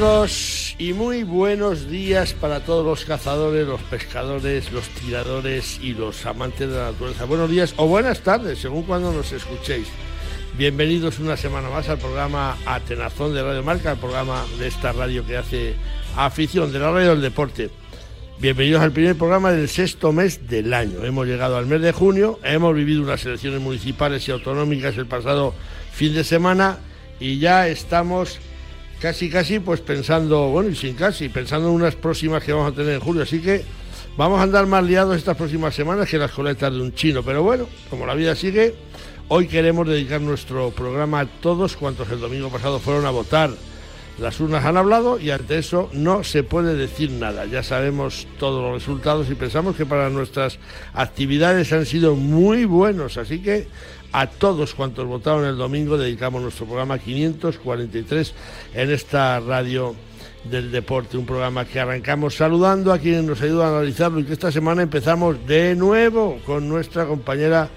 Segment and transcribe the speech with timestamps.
[0.00, 6.24] Amigos y muy buenos días para todos los cazadores, los pescadores, los tiradores y los
[6.24, 7.26] amantes de la naturaleza.
[7.26, 9.88] Buenos días o buenas tardes, según cuando nos escuchéis.
[10.56, 15.26] Bienvenidos una semana más al programa Atenazón de Radio Marca, el programa de esta radio
[15.26, 15.74] que hace
[16.16, 17.68] afición de la radio del deporte.
[18.38, 21.04] Bienvenidos al primer programa del sexto mes del año.
[21.04, 25.52] Hemos llegado al mes de junio, hemos vivido unas elecciones municipales y autonómicas el pasado
[25.92, 26.78] fin de semana
[27.20, 28.38] y ya estamos
[29.00, 32.74] casi, casi, pues pensando, bueno, y sin casi, pensando en unas próximas que vamos a
[32.74, 33.22] tener en julio.
[33.22, 33.64] Así que
[34.16, 37.22] vamos a andar más liados estas próximas semanas que las coletas de un chino.
[37.22, 38.74] Pero bueno, como la vida sigue,
[39.28, 43.50] hoy queremos dedicar nuestro programa a todos cuantos el domingo pasado fueron a votar.
[44.18, 47.46] Las urnas han hablado y ante eso no se puede decir nada.
[47.46, 50.58] Ya sabemos todos los resultados y pensamos que para nuestras
[50.92, 53.16] actividades han sido muy buenos.
[53.16, 53.66] Así que
[54.12, 58.34] a todos cuantos votaron el domingo dedicamos nuestro programa 543
[58.74, 59.94] en esta radio
[60.44, 64.32] del deporte, un programa que arrancamos saludando a quienes nos ayudan a analizarlo y que
[64.32, 67.68] esta semana empezamos de nuevo con nuestra compañera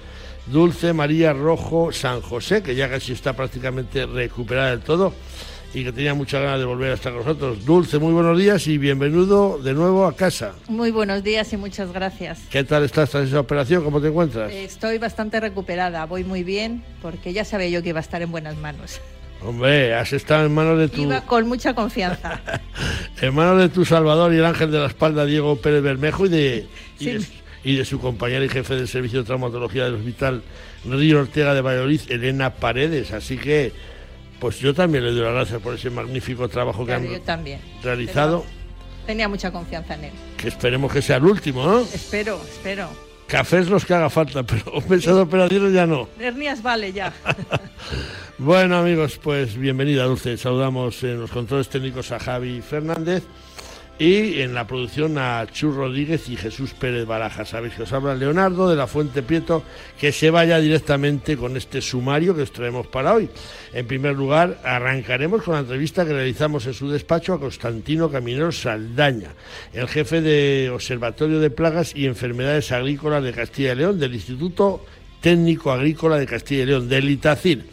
[0.48, 5.14] Dulce María Rojo San José, que ya casi está prácticamente recuperada del todo
[5.74, 7.66] y que tenía muchas ganas de volver a estar con nosotros.
[7.66, 10.54] Dulce, muy buenos días y bienvenido de nuevo a casa.
[10.68, 12.42] Muy buenos días y muchas gracias.
[12.52, 13.84] ¿Qué tal estás tras esa operación?
[13.84, 14.52] ¿Cómo te encuentras?
[14.52, 18.32] Estoy bastante recuperada, voy muy bien, porque ya sabía yo que iba a estar en
[18.32, 19.02] buenas manos.
[19.42, 21.02] Hombre, has estado en manos de tu...
[21.02, 22.40] Iba con mucha confianza.
[23.22, 26.30] en manos de tu Salvador y el ángel de la espalda, Diego Pérez Bermejo, y
[26.30, 26.68] de,
[27.00, 27.26] y, de,
[27.64, 30.44] y de su compañera y jefe del Servicio de Traumatología del Hospital
[30.86, 33.12] Río Ortega de Valladolid, Elena Paredes.
[33.12, 33.74] Así que
[34.40, 37.60] pues yo también le doy las gracias por ese magnífico trabajo que han también.
[37.82, 38.46] realizado.
[39.06, 40.12] Tenía mucha confianza en él.
[40.38, 41.80] Que esperemos que sea el último, ¿no?
[41.82, 42.88] Espero, espero.
[43.28, 46.08] Cafés los que haga falta, pero pensado operaciones ya no.
[46.20, 47.14] Hernias vale ya.
[48.40, 50.38] Bueno, amigos, pues bienvenida, Dulce.
[50.38, 53.24] Saludamos en los controles técnicos a Javi Fernández
[54.00, 57.46] y en la producción a Chus Rodríguez y Jesús Pérez Baraja.
[57.46, 59.64] Sabéis que os habla Leonardo de la Fuente Prieto,
[60.00, 63.30] que se vaya directamente con este sumario que os traemos para hoy.
[63.72, 68.52] En primer lugar, arrancaremos con la entrevista que realizamos en su despacho a Constantino Caminero
[68.52, 69.30] Saldaña,
[69.74, 74.86] el jefe de Observatorio de Plagas y Enfermedades Agrícolas de Castilla y León, del Instituto
[75.22, 77.64] Técnico Agrícola de Castilla y León, del ITACIR.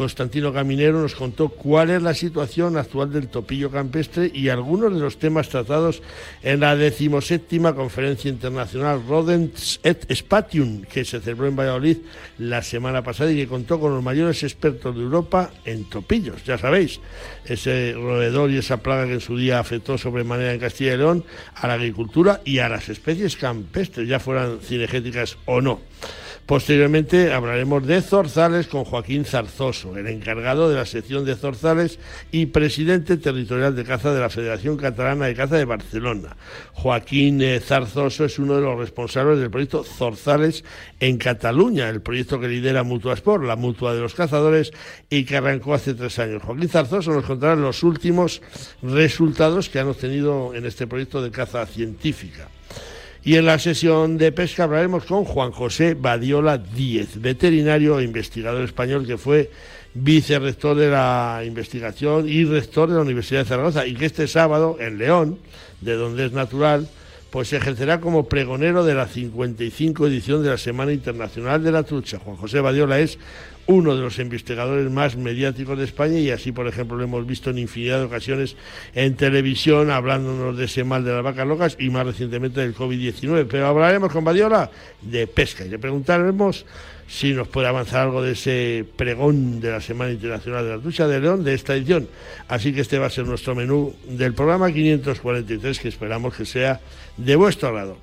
[0.00, 4.98] Constantino Caminero nos contó cuál es la situación actual del topillo campestre y algunos de
[4.98, 6.02] los temas tratados
[6.42, 11.98] en la decimoséptima Conferencia Internacional Rodents et Spatium, que se celebró en Valladolid
[12.38, 16.46] la semana pasada y que contó con los mayores expertos de Europa en topillos.
[16.46, 16.98] Ya sabéis,
[17.44, 21.24] ese roedor y esa plaga que en su día afectó sobremanera en Castilla y León
[21.54, 25.78] a la agricultura y a las especies campestres, ya fueran cinegéticas o no.
[26.46, 32.00] Posteriormente hablaremos de zorzales con Joaquín Zarzoso, el encargado de la sección de zorzales
[32.32, 36.36] y presidente territorial de caza de la Federación Catalana de Caza de Barcelona.
[36.72, 40.64] Joaquín eh, Zarzoso es uno de los responsables del proyecto Zorzales
[40.98, 44.72] en Cataluña, el proyecto que lidera Mutua Sport, la mutua de los cazadores,
[45.08, 46.42] y que arrancó hace tres años.
[46.42, 48.42] Joaquín Zarzoso nos contará los últimos
[48.82, 52.48] resultados que han obtenido en este proyecto de caza científica.
[53.22, 58.64] Y en la sesión de pesca hablaremos con Juan José Badiola Díez, veterinario e investigador
[58.64, 59.50] español que fue
[59.92, 64.78] vicerrector de la investigación y rector de la Universidad de Zaragoza y que este sábado
[64.80, 65.38] en León,
[65.82, 66.88] de donde es natural,
[67.30, 72.18] pues ejercerá como pregonero de la 55 edición de la Semana Internacional de la Trucha.
[72.18, 73.18] Juan José Badiola es
[73.70, 77.50] uno de los investigadores más mediáticos de España y así, por ejemplo, lo hemos visto
[77.50, 78.56] en infinidad de ocasiones
[78.94, 83.46] en televisión hablándonos de ese mal de las vacas locas y más recientemente del COVID-19.
[83.48, 84.70] Pero hablaremos con Badiola
[85.02, 86.66] de pesca y le preguntaremos
[87.06, 91.06] si nos puede avanzar algo de ese pregón de la Semana Internacional de la Trucha
[91.06, 92.08] de León de esta edición.
[92.48, 96.80] Así que este va a ser nuestro menú del programa 543 que esperamos que sea
[97.16, 97.98] de vuestro agrado.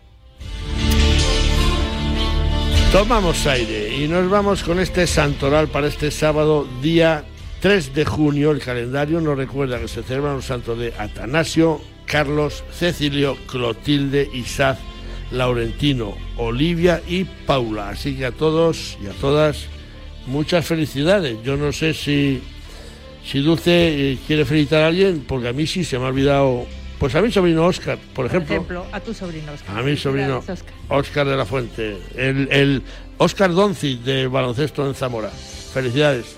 [2.91, 7.25] Tomamos aire y nos vamos con este santoral para este sábado, día
[7.59, 8.51] 3 de junio.
[8.51, 14.79] El calendario nos recuerda que se celebran los santos de Atanasio, Carlos, Cecilio, Clotilde, Isaac,
[15.31, 17.89] Laurentino, Olivia y Paula.
[17.89, 19.65] Así que a todos y a todas,
[20.25, 21.37] muchas felicidades.
[21.43, 22.41] Yo no sé si,
[23.25, 26.65] si Dulce eh, quiere felicitar a alguien, porque a mí sí se me ha olvidado.
[26.99, 28.55] Pues a mi sobrino Oscar, por Por ejemplo.
[28.55, 29.77] ejemplo, a tu sobrino Oscar.
[29.77, 30.43] A mi sobrino.
[30.89, 32.81] Oscar de la Fuente, el, el
[33.19, 35.29] Oscar Donzi de baloncesto en Zamora.
[35.29, 36.35] Felicidades.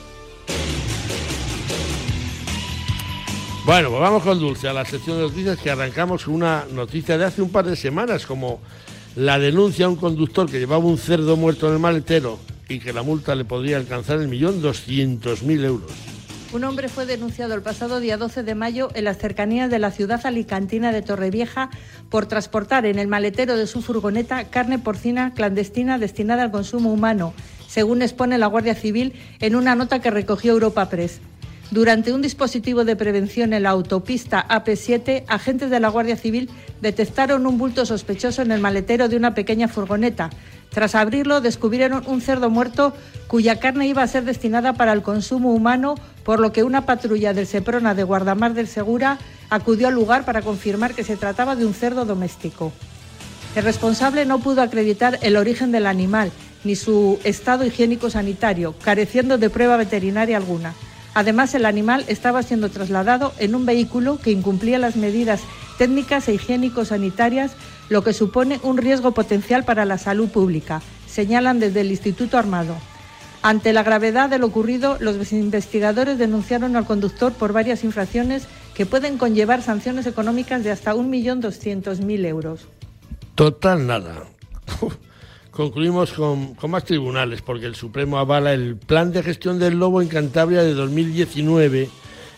[3.65, 7.17] Bueno, pues vamos con Dulce a la sección de noticias que arrancamos con una noticia
[7.17, 8.59] de hace un par de semanas, como
[9.15, 12.91] la denuncia a un conductor que llevaba un cerdo muerto en el maletero y que
[12.93, 15.91] la multa le podría alcanzar el millón doscientos mil euros.
[16.51, 19.91] Un hombre fue denunciado el pasado día 12 de mayo en las cercanías de la
[19.91, 21.69] ciudad alicantina de Torrevieja
[22.09, 27.35] por transportar en el maletero de su furgoneta carne porcina clandestina destinada al consumo humano,
[27.67, 31.21] según expone la Guardia Civil en una nota que recogió Europa Press.
[31.69, 36.49] Durante un dispositivo de prevención en la autopista AP7, agentes de la Guardia Civil
[36.81, 40.31] detectaron un bulto sospechoso en el maletero de una pequeña furgoneta.
[40.69, 42.93] Tras abrirlo, descubrieron un cerdo muerto
[43.27, 47.33] cuya carne iba a ser destinada para el consumo humano, por lo que una patrulla
[47.33, 49.17] del Seprona de Guardamar del Segura
[49.49, 52.71] acudió al lugar para confirmar que se trataba de un cerdo doméstico.
[53.55, 56.31] El responsable no pudo acreditar el origen del animal
[56.63, 60.73] ni su estado higiénico sanitario, careciendo de prueba veterinaria alguna.
[61.13, 65.41] Además, el animal estaba siendo trasladado en un vehículo que incumplía las medidas
[65.77, 67.53] técnicas e higiénico-sanitarias,
[67.89, 72.75] lo que supone un riesgo potencial para la salud pública, señalan desde el Instituto Armado.
[73.41, 78.85] Ante la gravedad de lo ocurrido, los investigadores denunciaron al conductor por varias infracciones que
[78.85, 82.67] pueden conllevar sanciones económicas de hasta 1.200.000 euros.
[83.35, 84.25] Total nada.
[85.51, 90.07] concluimos con, más tribunales, porque el Supremo avala el plan de gestión del lobo en
[90.07, 91.89] Cantabria de 2019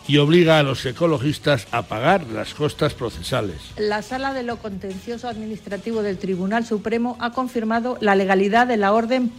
[0.07, 3.57] y obliga a los ecologistas a pagar las costas procesales.
[3.77, 8.94] La Sala de lo Contencioso Administrativo del Tribunal Supremo ha confirmado la legalidad de la
[8.94, 9.31] orden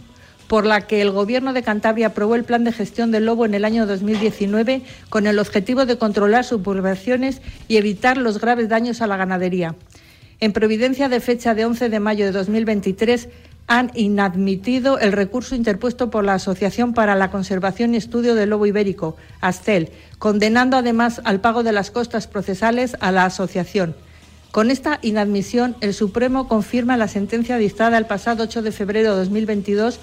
[0.47, 3.53] por la que el Gobierno de Cantabria aprobó el plan de gestión del lobo en
[3.53, 9.01] el año 2019 con el objetivo de controlar sus poblaciones y evitar los graves daños
[9.01, 9.75] a la ganadería.
[10.39, 13.29] En providencia de fecha de 11 de mayo de 2023,
[13.67, 18.65] han inadmitido el recurso interpuesto por la Asociación para la Conservación y Estudio del Lobo
[18.65, 19.89] Ibérico, ASTEL,
[20.19, 23.95] condenando además al pago de las costas procesales a la asociación.
[24.51, 29.17] Con esta inadmisión, el Supremo confirma la sentencia dictada el pasado 8 de febrero de
[29.17, 29.99] 2022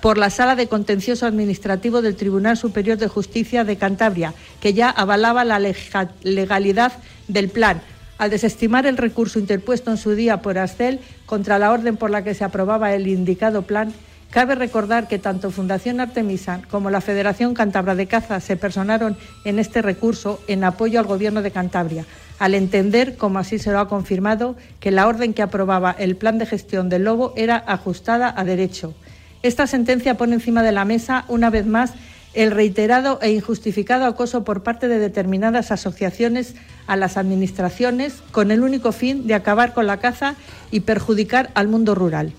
[0.00, 4.90] por la Sala de Contencioso Administrativo del Tribunal Superior de Justicia de Cantabria, que ya
[4.90, 6.92] avalaba la legalidad
[7.28, 7.80] del plan,
[8.22, 12.22] al desestimar el recurso interpuesto en su día por Ascel contra la orden por la
[12.22, 13.92] que se aprobaba el indicado plan,
[14.30, 19.58] cabe recordar que tanto Fundación Artemisa como la Federación Cantabra de Caza se personaron en
[19.58, 22.04] este recurso en apoyo al Gobierno de Cantabria,
[22.38, 26.38] al entender, como así se lo ha confirmado, que la orden que aprobaba el plan
[26.38, 28.94] de gestión del lobo era ajustada a derecho.
[29.42, 31.94] Esta sentencia pone encima de la mesa, una vez más,
[32.34, 36.54] el reiterado e injustificado acoso por parte de determinadas asociaciones
[36.86, 40.34] a las administraciones con el único fin de acabar con la caza
[40.70, 42.32] y perjudicar al mundo rural.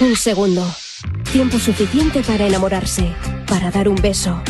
[0.00, 0.66] Un segundo.
[1.32, 3.12] Tiempo suficiente para enamorarse,
[3.46, 4.40] para dar un beso,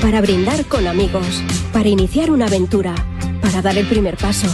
[0.00, 1.42] para brindar con amigos,
[1.72, 2.94] para iniciar una aventura,
[3.40, 4.48] para dar el primer paso,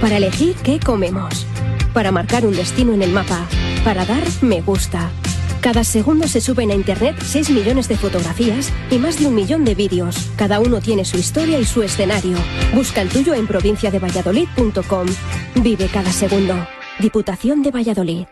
[0.00, 1.46] para elegir qué comemos,
[1.94, 3.46] para marcar un destino en el mapa,
[3.84, 5.10] para dar me gusta
[5.60, 9.64] cada segundo se suben a Internet 6 millones de fotografías y más de un millón
[9.64, 10.30] de vídeos.
[10.36, 12.38] Cada uno tiene su historia y su escenario.
[12.74, 15.06] Busca el tuyo en provinciadevalladolid.com.
[15.56, 16.66] Vive cada segundo.
[16.98, 18.26] Diputación de Valladolid.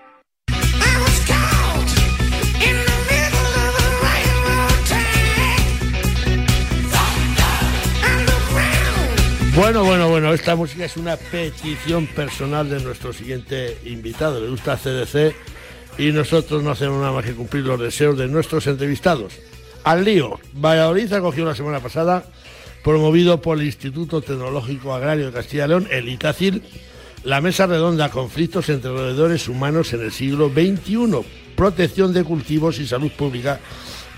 [9.55, 14.41] Bueno, bueno, bueno, esta música es una petición personal de nuestro siguiente invitado.
[14.41, 15.35] Le gusta CDC
[15.99, 19.35] y nosotros no hacemos nada más que cumplir los deseos de nuestros entrevistados.
[19.85, 22.25] Al lío, Valladolid acogió la semana pasada,
[22.85, 26.63] promovido por el Instituto Tecnológico Agrario de Castilla y León, el ITACIL,
[27.25, 31.25] la mesa redonda Conflictos entre roedores humanos en el siglo XXI,
[31.57, 33.61] protección de cultivos y salud pública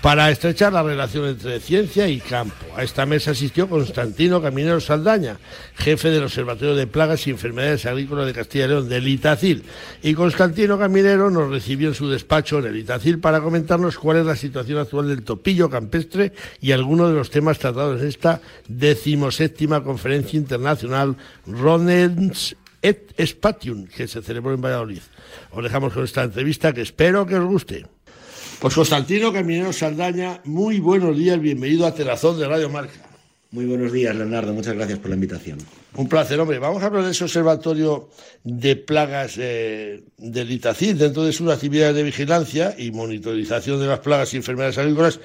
[0.01, 2.65] para estrechar la relación entre ciencia y campo.
[2.75, 5.37] A esta mesa asistió Constantino Caminero Saldaña,
[5.75, 9.63] jefe del Observatorio de Plagas y Enfermedades Agrícolas de Castilla y León, del Itacil.
[10.01, 14.25] Y Constantino Caminero nos recibió en su despacho en el Itacil para comentarnos cuál es
[14.25, 19.83] la situación actual del topillo campestre y algunos de los temas tratados en esta decimoséptima
[19.83, 21.15] conferencia internacional
[21.45, 25.01] Ronens et Spatium, que se celebró en Valladolid.
[25.51, 27.85] Os dejamos con esta entrevista que espero que os guste.
[28.61, 32.93] Pues Constantino Caminero Saldaña, muy buenos días, bienvenido a Terazón de Radio Marca.
[33.49, 35.57] Muy buenos días, Leonardo, muchas gracias por la invitación.
[35.95, 36.59] Un placer, hombre.
[36.59, 38.09] Vamos a hablar de ese observatorio
[38.43, 43.97] de plagas eh, del Itacid, dentro de sus actividades de vigilancia y monitorización de las
[43.97, 45.19] plagas y enfermedades agrícolas.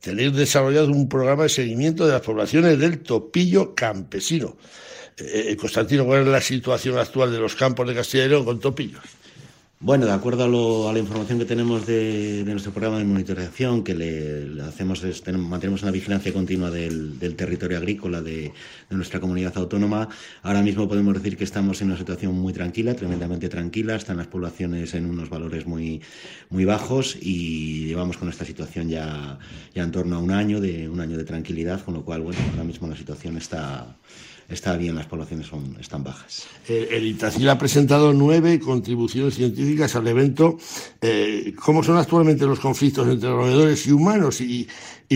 [0.00, 4.56] Tenéis desarrollado un programa de seguimiento de las poblaciones del topillo campesino.
[5.18, 8.46] Eh, eh, Constantino, ¿cuál es la situación actual de los campos de Castilla y León
[8.46, 9.02] con topillos?
[9.84, 14.62] Bueno, de acuerdo a, la información que tenemos de, nuestro programa de monitorización, que le,
[14.62, 15.02] hacemos
[15.36, 18.52] mantenemos una vigilancia continua del, territorio agrícola de,
[18.90, 20.08] nuestra comunidad autónoma,
[20.44, 24.28] ahora mismo podemos decir que estamos en una situación muy tranquila, tremendamente tranquila, están las
[24.28, 26.00] poblaciones en unos valores muy,
[26.48, 29.40] muy bajos y llevamos con esta situación ya,
[29.74, 32.38] ya en torno a un año de un año de tranquilidad, con lo cual, bueno,
[32.52, 33.96] ahora mismo la situación está
[34.54, 36.46] está bien, las poblaciones son, están bajas.
[36.68, 40.58] Eh, el ITACIL ha presentado nueve contribuciones científicas al evento.
[41.00, 44.68] Eh, ¿Cómo son actualmente los conflictos entre roedores y humanos y,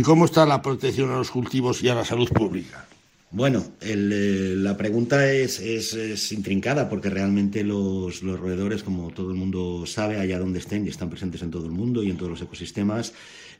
[0.04, 2.86] cómo está la protección a los cultivos y a la salud pública?
[3.30, 9.36] Bueno, eh, la pregunta es, es, intrincada porque realmente los, los, roedores, como todo el
[9.36, 12.30] mundo sabe, allá donde estén y están presentes en todo el mundo y en todos
[12.30, 13.14] los ecosistemas,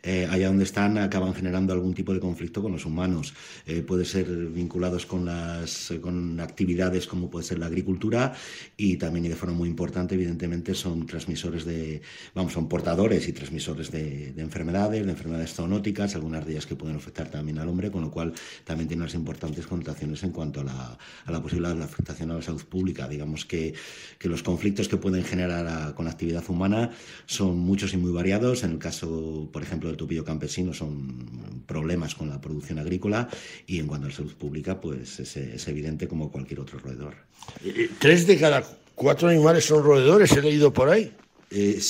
[0.07, 3.35] eh, allá donde están acaban generando algún tipo de conflicto con los humanos.
[3.67, 8.33] Eh, puede ser vinculados con, las, con actividades como puede ser la agricultura
[8.77, 12.03] y también de forma muy importante, evidentemente, son transmisores de,
[12.35, 16.97] vamos, son portadores y transmisores de, enfermedades, de enfermedades zoonóticas, algunas de ellas que pueden
[16.97, 18.33] afectar también al hombre, con lo cual
[18.65, 22.31] también tiene unas importantes connotaciones en cuanto a la, a la posibilidad de la afectación
[22.31, 23.09] a la salud pública.
[23.09, 23.75] Digamos que,
[24.21, 26.91] que los conflictos que pueden generar con la actividad humana
[27.27, 28.63] son muchos y muy variados.
[28.63, 33.29] En el caso, por ejemplo, tupillo campesino son problemas con la producción agrícola
[33.67, 37.15] y en cuanto a la salud pública, pues es, evidente como cualquier otro roedor.
[37.65, 41.12] Eh, eh, tres de cada cuatro animales son roedores, he leído por ahí.
[41.49, 41.81] Eh,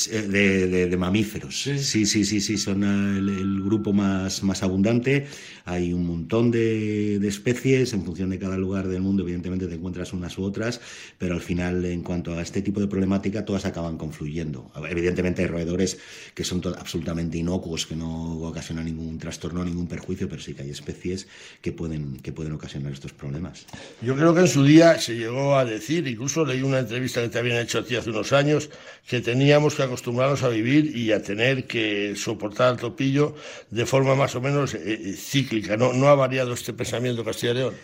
[0.90, 1.62] de, mamíferos.
[1.62, 5.26] Sí, sí, sí, sí, son el, grupo más, más abundante.
[5.64, 10.12] Hay un montón de, especies, en función de cada lugar del mundo, evidentemente te encuentras
[10.12, 10.80] unas u otras,
[11.18, 14.70] pero al final, en cuanto a este tipo de problemática, todas acaban confluyendo.
[14.88, 15.98] Evidentemente hay roedores
[16.34, 20.70] que son absolutamente inocuos, que no ocasionan ningún trastorno, ningún perjuicio, pero sí que hay
[20.70, 21.28] especies
[21.62, 23.66] que pueden, que pueden ocasionar estos problemas.
[24.02, 27.30] Yo creo que en su día se llegó a decir, incluso leí una entrevista que
[27.30, 28.70] te habían hecho a ti hace unos años,
[29.06, 33.36] que teníamos que acostumbrarnos a vivir y a tener que soportar el topillo
[33.70, 37.54] de forma más o menos eh, eh, cíclica ¿No, ha variado este pensamiento Castilla y
[37.54, 37.74] León?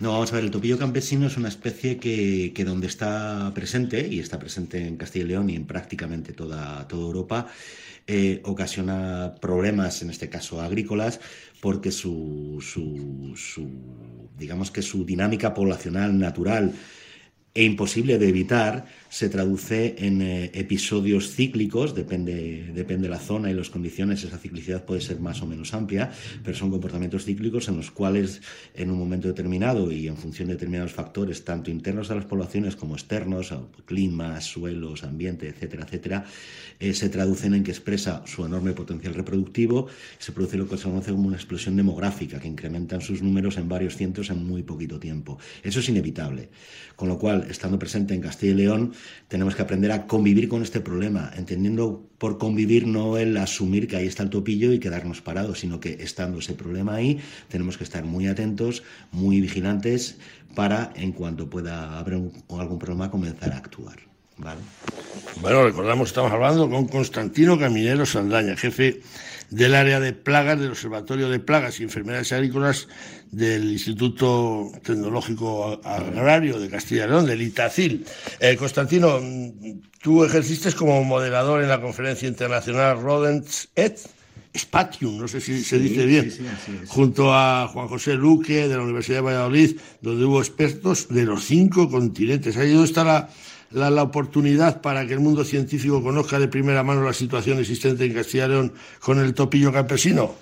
[0.00, 4.20] No, vamos a ver, el topillo campesino es una especie que, donde está presente, y
[4.20, 7.46] está presente en Castilla y León y en prácticamente toda, toda Europa,
[8.06, 11.20] eh, ocasiona problemas, en este caso agrícolas,
[11.60, 13.68] porque su, su,
[14.38, 16.72] digamos que su dinámica poblacional natural
[17.54, 23.50] e imposible de evitar se traduce en eh, episodios cíclicos, depende, depende de la zona
[23.50, 26.10] y las condiciones, esa ciclicidad puede ser más o menos amplia,
[26.42, 28.40] pero son comportamientos cíclicos en los cuales
[28.74, 32.74] en un momento determinado y en función de determinados factores, tanto internos a las poblaciones
[32.74, 33.54] como externos,
[33.84, 36.24] clima, suelos, ambiente, etcétera, etcétera,
[36.80, 39.88] eh, se traducen en que expresa su enorme potencial reproductivo,
[40.18, 43.68] se produce lo que se conoce como una explosión demográfica, que incrementan sus números en
[43.68, 45.38] varios cientos en muy poquito tiempo.
[45.62, 46.48] Eso es inevitable.
[46.96, 48.92] Con lo cual, estando presente en Castilla y León,
[49.28, 53.96] tenemos que aprender a convivir con este problema, entendiendo por convivir no el asumir que
[53.96, 57.18] ahí está el topillo y quedarnos parados, sino que estando ese problema ahí,
[57.48, 60.18] tenemos que estar muy atentos, muy vigilantes
[60.54, 64.11] para, en cuanto pueda haber algún problema, comenzar a actuar.
[65.40, 69.00] Bueno, recordamos, estamos hablando con Constantino Caminero Saldaña, jefe
[69.50, 72.88] del área de plagas del Observatorio de Plagas y Enfermedades Agrícolas
[73.30, 78.06] del Instituto Tecnológico Agrario de Castilla y León, del ITACIL.
[78.40, 79.20] Eh, Constantino,
[80.00, 83.98] tú ejerciste como moderador en la conferencia internacional Rodents et
[84.56, 86.30] Spatium, no sé si se dice bien,
[86.86, 91.44] junto a Juan José Luque de la Universidad de Valladolid, donde hubo expertos de los
[91.44, 92.56] cinco continentes.
[92.58, 93.30] Ahí donde está la,
[93.72, 98.14] la, oportunidad para que el mundo científico conozca de primera mano la situación existente en
[98.14, 100.34] Castilla León con el topillo campesino?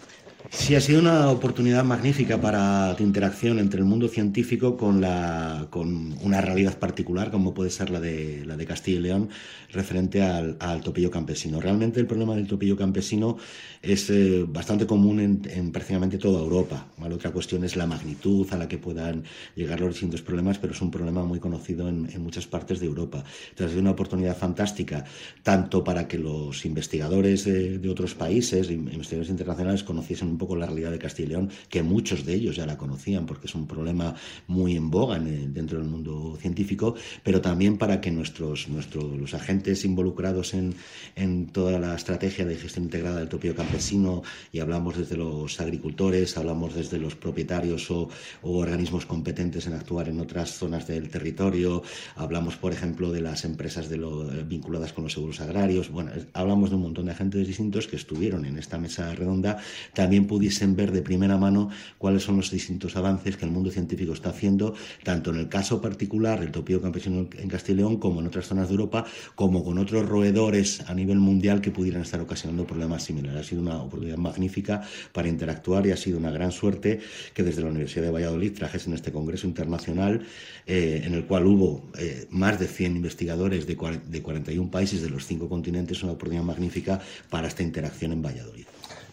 [0.52, 5.69] Sí, ha sido una oportunidad magnífica para tu interacción entre el mundo científico con, la,
[5.71, 9.28] con una realidad particular, como puede ser la de, la de Castilla y León,
[9.71, 11.61] referente al, topillo campesino.
[11.61, 13.37] Realmente el problema del topillo campesino
[13.80, 16.88] es eh, bastante común en, prácticamente toda Europa.
[17.00, 19.23] Otra cuestión es la magnitud a la que puedan
[19.54, 23.23] llegar los distintos problemas, pero es un problema muy conocido en, muchas partes de Europa.
[23.50, 25.04] Entonces, es una oportunidad fantástica,
[25.45, 30.67] tanto para que los investigadores de, de otros países, investigadores internacionales, conociesen un poco la
[30.67, 33.69] realidad de Castilla y León, que muchos de ellos ya la conocían porque es un
[33.69, 34.17] problema
[34.49, 39.85] muy en boga dentro del mundo científico, pero también para que nuestros, nuestros los agentes
[39.85, 40.75] involucrados en,
[41.15, 46.37] en toda la estrategia de gestión integrada del topillo campesino, y hablamos desde los agricultores,
[46.37, 48.09] hablamos desde los propietarios o,
[48.43, 51.83] organismos competentes en actuar en otras zonas del territorio,
[52.17, 56.77] hablamos, por ejemplo, de las empresas lo, vinculadas con los seguros agrarios, bueno, hablamos de
[56.77, 59.59] un montón de agentes distintos que estuvieron en esta mesa redonda,
[59.95, 64.13] también pudiesen ver de primera mano cuáles son los distintos avances que el mundo científico
[64.13, 68.47] está haciendo, tanto en el caso particular del topillo campesino en Castilla como en otras
[68.47, 73.03] zonas de Europa, como con otros roedores a nivel mundial que pudieran estar ocasionando problemas
[73.03, 73.41] similares.
[73.41, 74.83] Ha sido una oportunidad magnífica
[75.13, 77.01] para interactuar y ha sido una gran suerte
[77.35, 80.23] que desde la Universidad de Valladolid trajesen este Congreso Internacional
[80.65, 85.11] eh, en el cual hubo eh, más de 100 investigadores de, de 41 países de
[85.11, 88.67] los cinco continentes, una oportunidad magnífica para esta interacción en Valladolid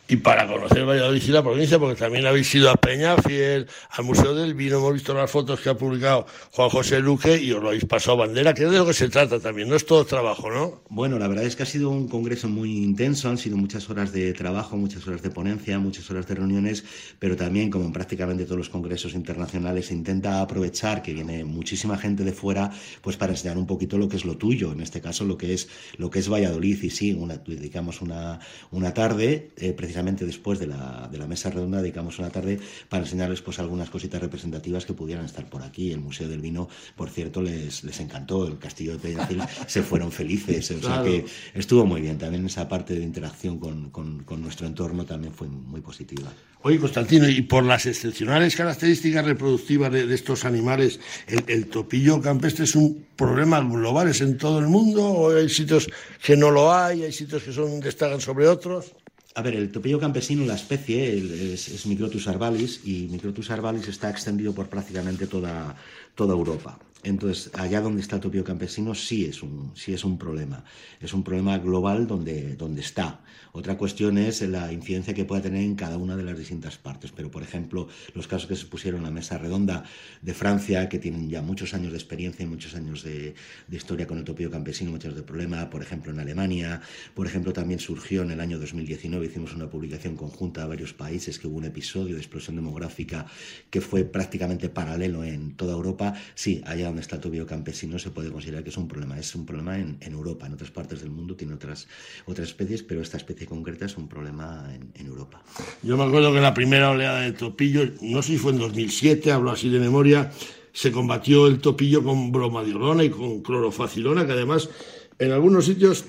[0.09, 4.05] y para conocer Valladolid y la provincia, porque también habéis ido a Peña, fiel al
[4.05, 7.61] Museo del Vino, hemos visto las fotos que ha publicado Juan José Luque y os
[7.61, 10.05] lo habéis pasado bandera, que es de lo que se trata también, no es todo
[10.05, 10.81] trabajo, ¿no?
[10.89, 14.13] Bueno, la verdad es que ha sido un congreso muy intenso, han sido muchas horas
[14.13, 16.85] de trabajo, muchas horas de ponencia, muchas horas de reuniones,
[17.19, 22.23] pero también, como en prácticamente todos los congresos internacionales, intenta aprovechar que viene muchísima gente
[22.23, 22.71] de fuera,
[23.01, 25.53] pues para enseñar un poquito lo que es lo tuyo, en este caso lo que
[25.53, 28.39] es, lo que es Valladolid, y sí, una, dedicamos una,
[28.71, 33.03] una tarde, eh, precisamente después de la, de la mesa redonda dedicamos una tarde para
[33.03, 35.91] enseñarles pues algunas cositas representativas que pudieran estar por aquí.
[35.91, 38.47] El Museo del Vino, por cierto, les, les encantó.
[38.47, 40.69] El Castillo de Peñafil se fueron felices.
[40.71, 42.17] O sea que estuvo muy bien.
[42.17, 46.31] También esa parte de interacción con, con, nuestro entorno también fue muy positiva.
[46.61, 52.65] Oye, Constantino, y por las excepcionales características reproductivas de, estos animales, ¿el, ¿el, topillo campestre
[52.65, 54.09] es un problema global?
[54.09, 55.03] ¿Es en todo el mundo?
[55.05, 55.87] ¿O hay sitios
[56.23, 57.03] que no lo hay?
[57.03, 58.93] ¿Hay sitios que son destacan sobre otros?
[59.37, 64.51] A ver, el topillo campesino, la especie, es, Microtus arvalis y Microtus arvalis está extendido
[64.51, 65.75] por prácticamente toda,
[66.15, 66.79] toda Europa.
[67.07, 70.65] Entonces, allá donde está el topillo campesino sí es un, sí es un problema.
[70.99, 73.21] Es un problema global donde, donde está.
[73.53, 77.11] Otra cuestión es la incidencia que pueda tener en cada una de las distintas partes.
[77.11, 79.83] Pero, por ejemplo, los casos que se pusieron en la mesa redonda
[80.21, 83.35] de Francia, que tienen ya muchos años de experiencia y muchos años de,
[83.71, 85.69] historia con el topillo campesino, muchos de problema.
[85.69, 86.81] Por ejemplo, en Alemania.
[87.15, 91.39] Por ejemplo, también surgió en el año 2019, hicimos una publicación conjunta a varios países,
[91.39, 93.25] que hubo un episodio de explosión demográfica
[93.69, 96.13] que fue prácticamente paralelo en toda Europa.
[96.35, 99.17] Sí, allá donde está el topillo campesino se puede considerar que es un problema.
[99.19, 100.47] Es un problema en, Europa.
[100.47, 101.87] En otras partes del mundo tiene otras,
[102.25, 105.41] otras especies, pero esta especie concreta es un problema en, Europa.
[105.83, 109.31] Yo me acuerdo que la primera oleada de topillo, no sé si fue en 2007,
[109.31, 110.31] hablo así de memoria,
[110.73, 114.69] se combatió el topillo con bromadiolona y con clorofacilona, que además
[115.17, 116.05] en algunos sitios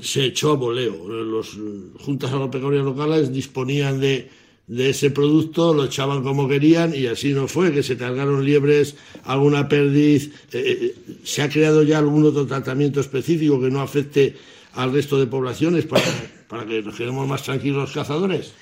[0.00, 1.08] se echó a voleo.
[1.08, 1.58] Los
[1.98, 4.30] juntas agropecuarias locales disponían de
[4.70, 8.94] de ese producto, lo echaban como querían y así no fue, que se cargaron liebres,
[9.24, 10.30] alguna perdiz.
[10.52, 14.36] Eh, eh, ¿Se ha creado ya algún otro tratamiento específico que no afecte
[14.74, 16.04] al resto de poblaciones para,
[16.46, 18.52] para que nos quedemos más tranquilos los cazadores?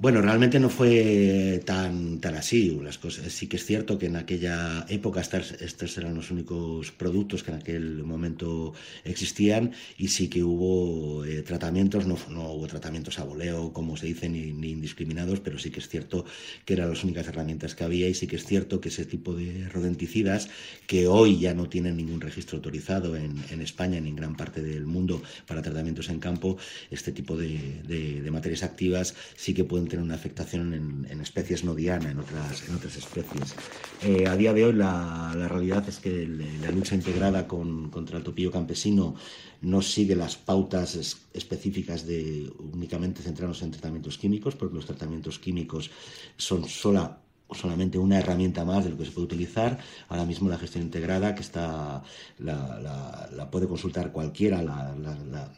[0.00, 2.70] Bueno, realmente no fue tan, tan así.
[2.80, 7.42] Las cosas, sí que es cierto que en aquella época estos, eran los únicos productos
[7.42, 13.18] que en aquel momento existían y sí que hubo eh, tratamientos, no, no, hubo tratamientos
[13.18, 16.24] a voleo, como se dice, ni, indiscriminados, pero sí que es cierto
[16.64, 19.34] que eran las únicas herramientas que había y sí que es cierto que ese tipo
[19.34, 20.48] de rodenticidas,
[20.86, 24.62] que hoy ya no tienen ningún registro autorizado en, en España ni en gran parte
[24.62, 26.56] del mundo para tratamientos en campo,
[26.88, 31.74] este tipo de, de materias activas sí que pueden tener una afectación en, especies no
[31.74, 33.54] diana, en otras, en otras especies.
[34.02, 36.26] Eh, a día de hoy la, realidad es que
[36.62, 39.14] la lucha integrada contra el topillo campesino
[39.60, 40.96] no sigue las pautas
[41.32, 45.90] específicas de únicamente centrarnos en tratamientos químicos, porque los tratamientos químicos
[46.36, 47.20] son sola
[47.52, 49.78] solamente una herramienta más de lo que se puede utilizar.
[50.08, 52.02] Ahora mismo la gestión integrada, que está
[52.38, 54.62] la, puede consultar cualquiera,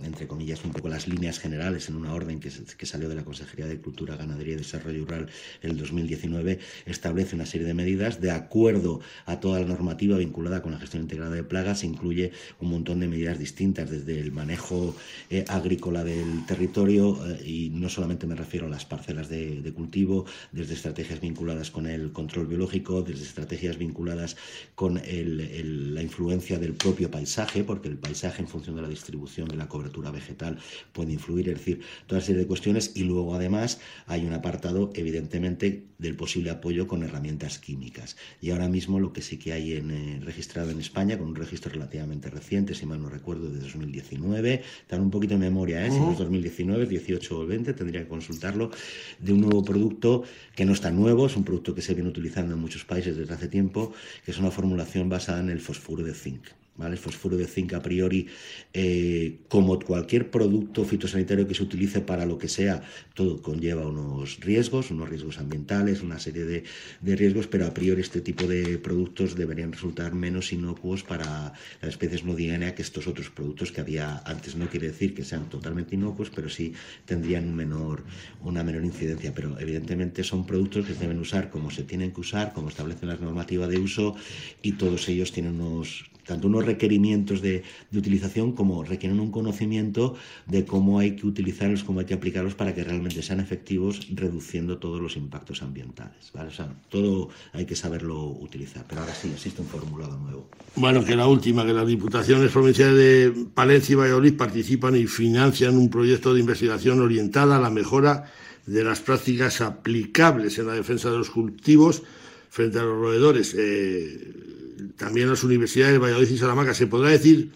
[0.01, 2.51] entre comillas, un poco las líneas generales en una orden que,
[2.87, 5.29] salió de la Consejería de Cultura, Ganadería y Desarrollo Rural
[5.63, 10.73] el 2019, establece una serie de medidas de acuerdo a toda la normativa vinculada con
[10.73, 14.95] la gestión integrada de plagas, incluye un montón de medidas distintas, desde el manejo
[15.29, 19.73] eh, agrícola del territorio, eh, y no solamente me refiero a las parcelas de, de
[19.73, 24.37] cultivo, desde estrategias vinculadas con con el control biológico, desde estrategias vinculadas
[24.75, 29.57] con la influencia del propio paisaje, porque el paisaje en función de la distribución de
[29.57, 30.59] la cobertura vegetal
[30.93, 35.87] puede influir, es decir, toda serie de cuestiones y luego además hay un apartado evidentemente
[36.01, 38.17] del posible apoyo con herramientas químicas.
[38.41, 41.35] Y ahora mismo lo que sí que hay en, eh, registrado en España, con un
[41.35, 45.91] registro relativamente reciente, si mal no recuerdo, de 2019, dan un poquito de memoria, ¿eh?
[45.91, 48.71] si no es 2019, 18 o 20, tendría que consultarlo,
[49.19, 50.25] de un nuevo producto
[50.57, 53.35] que no está nuevo, es un producto que se viene utilizando en muchos países desde
[53.35, 53.93] hace tiempo,
[54.25, 56.49] que es una formulación basada en el fosfuro de zinc.
[56.89, 58.27] El fosfuro de zinc a priori,
[58.73, 62.83] eh, como cualquier producto fitosanitario que se utilice para lo que sea,
[63.15, 66.65] todo conlleva unos riesgos, unos riesgos ambientales, una serie de,
[67.03, 72.25] riesgos, pero a priori este tipo de productos deberían resultar menos inocuos para las especies
[72.25, 74.57] no DNA que estos otros productos que había antes.
[74.57, 76.73] No quiere decir que sean totalmente inocuos, pero sí
[77.05, 78.05] tendrían menor,
[78.43, 79.35] una menor incidencia.
[79.35, 83.09] Pero evidentemente son productos que se deben usar como se tienen que usar, como establecen
[83.09, 84.17] las normativas de uso
[84.63, 90.15] y todos ellos tienen unos tanto unos requerimientos de, utilización como requieren un conocimiento
[90.47, 94.79] de cómo hay que utilizarlos, cómo hay que aplicarlos para que realmente sean efectivos, reduciendo
[94.79, 96.31] todos los impactos ambientales.
[96.33, 96.51] ¿vale?
[96.51, 100.49] O sea, todo hay que saberlo utilizar, pero ahora sí existe un formulado nuevo.
[100.77, 105.77] Bueno, que la última, que las diputaciones provinciales de Palencia y Valladolid participan y financian
[105.77, 108.31] un proyecto de investigación orientada a la mejora
[108.67, 112.05] de las prácticas aplicables en la defensa de los cultivos
[112.51, 113.53] frente a los roedores.
[113.59, 114.60] Eh,
[114.97, 116.75] también las universidades de Valladolid y Salamanca.
[116.75, 117.51] ¿Se podrá decir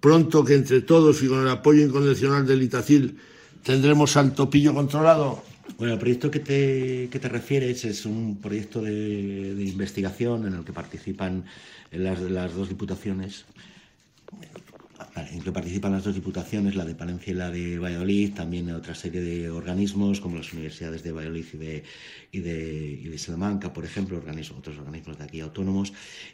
[0.00, 3.18] pronto que entre todos y con el apoyo incondicional del Itacil
[3.62, 5.42] tendremos al topillo controlado?
[5.78, 10.72] Bueno, el proyecto que te, te refieres es un proyecto de, investigación en el que
[10.72, 11.44] participan
[11.90, 13.46] las, las dos diputaciones
[15.16, 18.94] en que participan las dos diputaciones, la de Palencia y la de Valladolid, también otra
[18.94, 21.82] serie de organismos como las universidades de Valladolid y de,
[22.32, 25.92] y de, y de Salamanca, por ejemplo, organismos, otros organismos de aquí autónomos.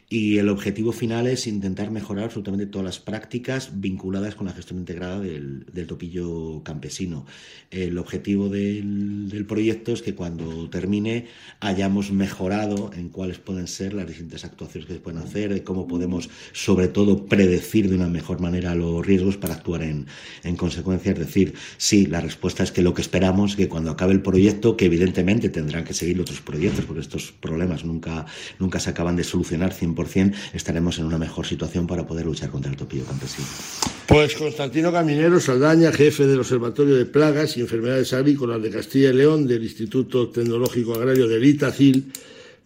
[0.09, 4.79] Y el objetivo final es intentar mejorar absolutamente todas las prácticas vinculadas con la gestión
[4.79, 7.25] integrada del, del topillo campesino.
[7.69, 11.27] El objetivo del, del proyecto es que cuando termine
[11.59, 16.29] hayamos mejorado en cuáles pueden ser las distintas actuaciones que se pueden hacer, cómo podemos,
[16.51, 20.07] sobre todo, predecir de una mejor manera los riesgos para actuar en,
[20.43, 21.11] en consecuencia.
[21.11, 24.21] Es decir, sí, la respuesta es que lo que esperamos es que cuando acabe el
[24.21, 28.25] proyecto, que evidentemente tendrán que seguir otros proyectos, porque estos problemas nunca,
[28.59, 32.71] nunca se acaban de solucionar 100%, estaremos en una mejor situación para poder luchar contra
[32.71, 33.47] el topillo campesino.
[34.07, 39.13] Pues Constantino Caminero Saldaña, jefe del Observatorio de Plagas y Enfermedades Agrícolas de Castilla y
[39.13, 42.11] León, del Instituto Tecnológico Agrario de Itacil,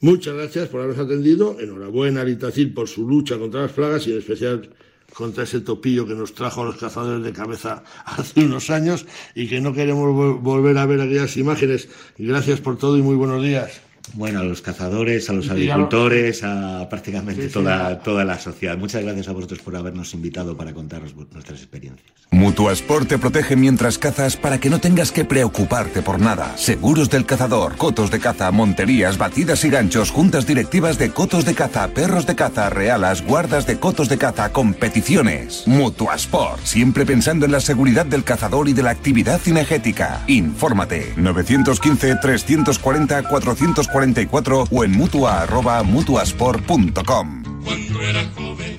[0.01, 1.57] Muchas gracias por habernos atendido.
[1.59, 4.69] Enhorabuena a Itacil por su lucha contra las plagas y en especial
[5.15, 9.47] contra ese topillo que nos trajo a los cazadores de cabeza hace unos años y
[9.47, 11.87] que no queremos volver a ver aquellas imágenes.
[12.17, 13.84] Gracias por todo y muy buenos días.
[14.13, 18.77] Bueno, a los cazadores, a los agricultores, a prácticamente toda, toda la sociedad.
[18.77, 22.13] Muchas gracias a vosotros por habernos invitado para contaros nuestras experiencias.
[22.31, 26.57] Mutuasport te protege mientras cazas para que no tengas que preocuparte por nada.
[26.57, 31.55] Seguros del cazador, cotos de caza, monterías, batidas y ganchos, juntas directivas de cotos de
[31.55, 35.63] caza, perros de caza, realas, guardas de cotos de caza, competiciones.
[35.65, 40.23] Mutuasport, siempre pensando en la seguridad del cazador y de la actividad cinegética.
[40.27, 41.13] Infórmate.
[41.15, 47.43] 915 340 440 44 o en mutua arroba mutuasport.com.
[47.63, 48.77] Cuando era joven,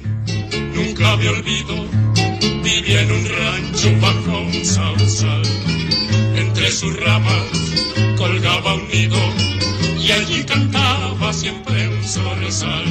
[0.75, 1.75] nunca me olvido,
[2.63, 5.43] vivía en un rancho bajo un sausal.
[6.37, 7.47] Entre sus ramas
[8.19, 9.17] colgaba un nido
[9.99, 12.85] y allí cantaba siempre un zorzal.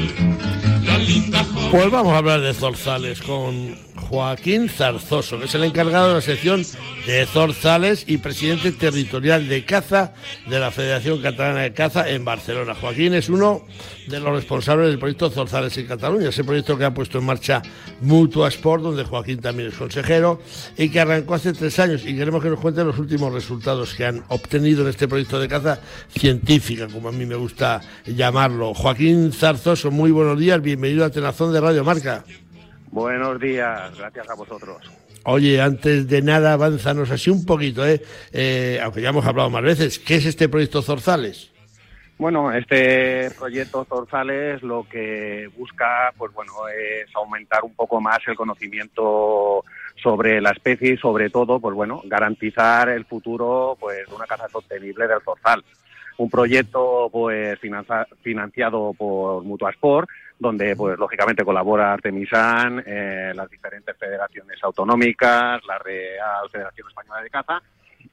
[0.83, 1.69] La linda joven.
[1.69, 3.75] Pues vamos a hablar de zorzales con
[4.09, 6.63] Joaquín Zarzoso, que es el encargado de la sección
[7.07, 10.13] de zorzales y presidente territorial de caza
[10.47, 12.75] de la Federación Catalana de Caza en Barcelona.
[12.75, 13.65] Joaquín es uno
[14.07, 17.63] de los responsables del proyecto Zorzales en Cataluña, ese proyecto que ha puesto en marcha
[18.01, 20.39] Mutua Sport, donde Joaquín también es consejero
[20.77, 22.03] y que arrancó hace tres años.
[22.05, 25.47] Y queremos que nos cuente los últimos resultados que han obtenido en este proyecto de
[25.47, 28.73] caza científica, como a mí me gusta llamarlo.
[28.73, 32.23] Joaquín Zarzoso, muy buenos días, bienvenido a Tenazón de Radio Marca.
[32.95, 34.77] Buenos días, gracias a vosotros.
[35.25, 38.01] Oye, antes de nada, avánzanos así un poquito, ¿eh?
[38.31, 38.79] ¿eh?
[38.81, 41.51] aunque ya hemos hablado más veces, ¿qué es este proyecto Zorzales?
[42.17, 48.37] Bueno, este proyecto Zorzales lo que busca, pues bueno, es aumentar un poco más el
[48.37, 49.65] conocimiento
[50.01, 54.47] sobre la especie y sobre todo, pues bueno, garantizar el futuro, pues, de una caza
[54.47, 55.65] sostenible del zorzal.
[56.17, 57.59] Un proyecto, pues,
[58.23, 66.49] financiado por Mutuasport, donde pues lógicamente colabora Artemisan, eh, las diferentes federaciones autonómicas, la Real
[66.51, 67.61] Federación Española de Caza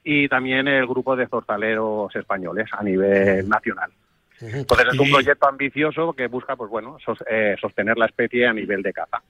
[0.03, 3.91] y también el grupo de zorzaleros españoles a nivel nacional.
[4.39, 6.97] Entonces es un proyecto ambicioso que busca pues bueno
[7.29, 9.21] eh, sostener la especie a nivel de caza.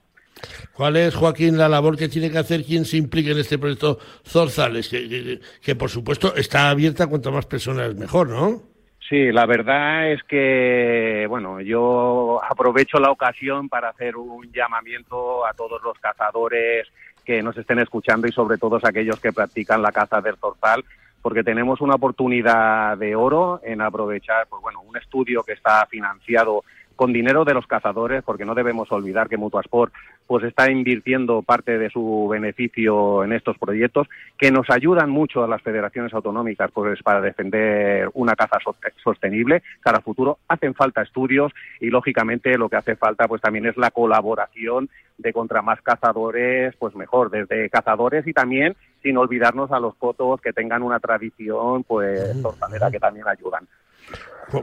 [0.74, 4.00] ¿Cuál es, Joaquín, la labor que tiene que hacer quien se implique en este proyecto
[4.26, 4.90] Zorzales?
[4.90, 8.73] Que, que por supuesto está abierta a cuanto más personas mejor, ¿no?
[9.14, 15.54] Sí, la verdad es que, bueno, yo aprovecho la ocasión para hacer un llamamiento a
[15.54, 16.88] todos los cazadores
[17.24, 20.84] que nos estén escuchando y sobre todo a aquellos que practican la caza del zorzal,
[21.22, 26.64] porque tenemos una oportunidad de oro en aprovechar, pues bueno, un estudio que está financiado
[26.96, 29.94] con dinero de los cazadores, porque no debemos olvidar que Mutuasport
[30.28, 35.48] pues está invirtiendo parte de su beneficio en estos proyectos que nos ayudan mucho a
[35.48, 38.58] las federaciones autonómicas pues, para defender una caza
[39.04, 40.38] sostenible cara al futuro.
[40.48, 45.34] Hacen falta estudios y lógicamente lo que hace falta pues también es la colaboración de
[45.34, 50.54] contra más cazadores, pues mejor, desde cazadores y también sin olvidarnos a los fotos que
[50.54, 53.68] tengan una tradición pues tortanera que también ayudan.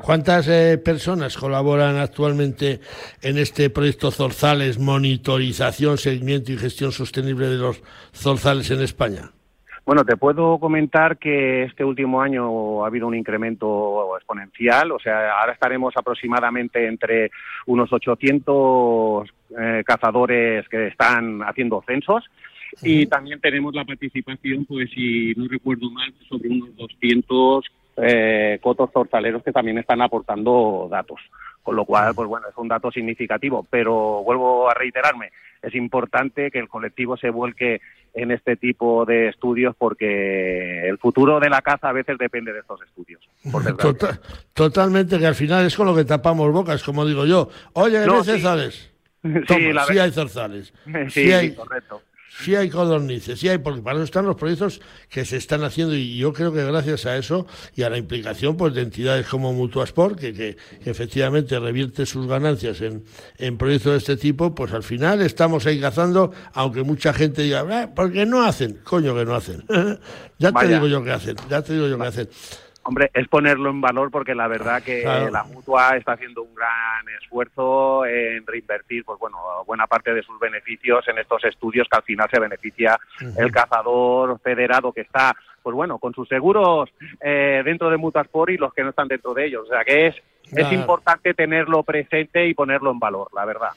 [0.03, 2.81] ¿Cuántas eh, personas colaboran actualmente
[3.23, 9.31] en este proyecto Zorzales, monitorización, seguimiento y gestión sostenible de los zorzales en España?
[9.85, 15.41] Bueno, te puedo comentar que este último año ha habido un incremento exponencial, o sea,
[15.41, 17.31] ahora estaremos aproximadamente entre
[17.67, 22.25] unos 800 eh, cazadores que están haciendo censos
[22.83, 27.65] y también tenemos la participación, pues si no recuerdo mal, sobre unos 200
[28.03, 31.21] eh, cotos zorzaleros que también están aportando datos.
[31.63, 35.31] Con lo cual, pues bueno, es un dato significativo, pero vuelvo a reiterarme,
[35.63, 37.81] es importante que el colectivo se vuelque
[38.15, 42.61] en este tipo de estudios porque el futuro de la caza a veces depende de
[42.61, 43.21] estos estudios.
[43.79, 44.19] Tota-,
[44.55, 47.51] totalmente, que al final es con lo que tapamos bocas, como digo yo.
[47.75, 48.41] Oye, no, sí.
[48.41, 50.73] sí, hay zorzales.
[51.09, 51.55] Sí, hay...
[51.55, 55.65] correcto sí hay codornices, sí hay, porque para eso están los proyectos que se están
[55.65, 59.27] haciendo y yo creo que gracias a eso y a la implicación pues de entidades
[59.27, 63.05] como Mutuasport, que, que, efectivamente revierte sus ganancias en,
[63.39, 67.67] en, proyectos de este tipo, pues al final estamos ahí cazando, aunque mucha gente diga,
[67.69, 68.81] ah, ¿por qué no hacen?
[68.85, 69.65] Coño que no hacen.
[70.39, 72.29] ya te digo yo que hacen, ya te digo yo que hacen.
[72.91, 77.09] Hombre, es ponerlo en valor porque la verdad que la mutua está haciendo un gran
[77.23, 82.03] esfuerzo en reinvertir, pues bueno, buena parte de sus beneficios en estos estudios que al
[82.03, 82.99] final se beneficia
[83.37, 88.57] el cazador federado que está, pues bueno, con sus seguros eh, dentro de Mutasport y
[88.57, 89.69] los que no están dentro de ellos.
[89.69, 90.17] O sea que es,
[90.51, 93.71] es importante tenerlo presente y ponerlo en valor, la verdad.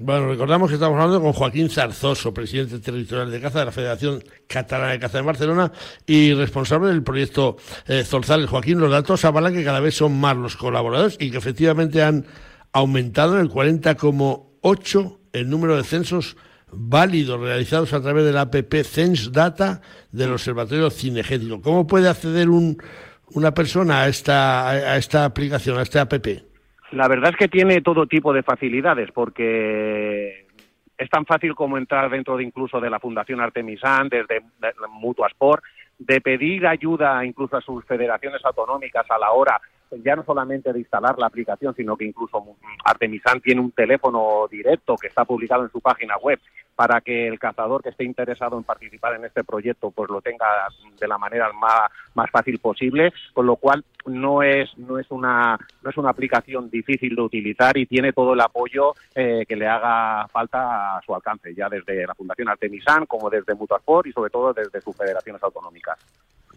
[0.00, 4.24] Bueno, recordamos que estamos hablando con Joaquín Zarzoso, presidente territorial de caza de la Federación
[4.48, 5.70] Catalana de Caza de Barcelona
[6.04, 8.50] y responsable del proyecto eh, Zorzales.
[8.50, 12.26] Joaquín, los datos avalan que cada vez son más los colaboradores y que efectivamente han
[12.72, 16.36] aumentado en el 40,8 el número de censos
[16.72, 19.80] válidos realizados a través de la APP Cens Data
[20.10, 21.62] del Observatorio Cinegético.
[21.62, 22.78] ¿Cómo puede acceder un,
[23.28, 26.53] una persona a esta, aplicación, a esta APP?
[26.94, 30.46] La verdad es que tiene todo tipo de facilidades porque
[30.96, 34.42] es tan fácil como entrar dentro de incluso de la Fundación Artemisan, desde
[34.90, 35.62] Mutuasport,
[35.98, 39.60] de pedir ayuda incluso a sus federaciones autonómicas a la hora
[40.02, 42.42] ya no solamente de instalar la aplicación, sino que incluso
[42.84, 46.40] Artemisan tiene un teléfono directo que está publicado en su página web
[46.74, 50.46] para que el cazador que esté interesado en participar en este proyecto pues lo tenga
[50.98, 55.58] de la manera más, más fácil posible, con lo cual no es no es una
[55.82, 59.66] no es una aplicación difícil de utilizar y tiene todo el apoyo eh, que le
[59.66, 64.30] haga falta a su alcance, ya desde la Fundación Artemisan como desde Mutuasport y sobre
[64.30, 65.98] todo desde sus federaciones autonómicas.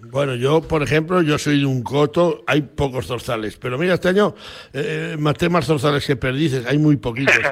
[0.01, 4.09] Bueno, yo, por ejemplo, yo soy de un coto, hay pocos zorzales, pero mira, este
[4.09, 4.35] año
[4.73, 7.35] eh, maté más zorzales que perdices, hay muy poquitos.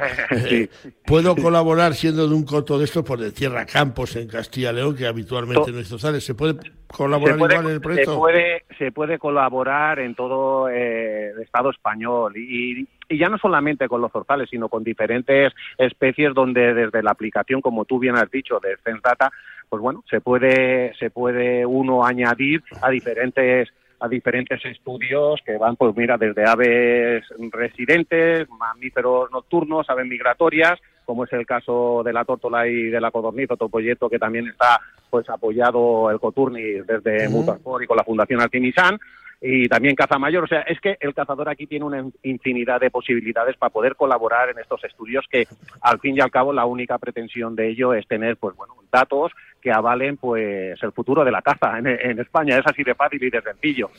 [0.48, 0.68] Eh,
[1.06, 4.96] puedo colaborar siendo de un coto de estos, por de Tierra Campos en Castilla León,
[4.96, 6.24] que habitualmente no hay zorzales.
[6.24, 6.56] ¿Se puede
[6.88, 8.14] colaborar igual en el proyecto?
[8.14, 13.38] Se puede, se puede colaborar en todo eh, el Estado español y, y ya no
[13.38, 18.16] solamente con los zorzales, sino con diferentes especies donde desde la aplicación, como tú bien
[18.16, 19.32] has dicho, de Censdata,
[19.70, 25.78] pues bueno, se puede, se puede uno añadir a diferentes a diferentes estudios que van,
[25.78, 32.26] pues mira, desde aves residentes, mamíferos nocturnos, aves migratorias, como es el caso de la
[32.26, 37.30] tórtola y de la codorniz, otro proyecto que también está pues apoyado el Coturnis desde
[37.30, 39.00] uh y con la Fundación Artimisan,
[39.42, 40.44] y también caza mayor.
[40.44, 44.50] O sea, es que el cazador aquí tiene una infinidad de posibilidades para poder colaborar
[44.50, 45.48] en estos estudios que,
[45.82, 49.32] al fin y al cabo, la única pretensión de ello es tener, pues bueno, datos
[49.66, 52.60] que avalen pues el futuro de la caza en, España.
[52.60, 53.90] Es así de fácil y de sencillo.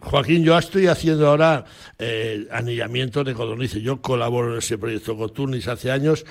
[0.00, 1.64] Joaquín, yo estoy haciendo ahora
[1.98, 3.82] eh, anillamiento de codornices.
[3.82, 6.24] Yo colaboro en ese proyecto Coturnis hace años.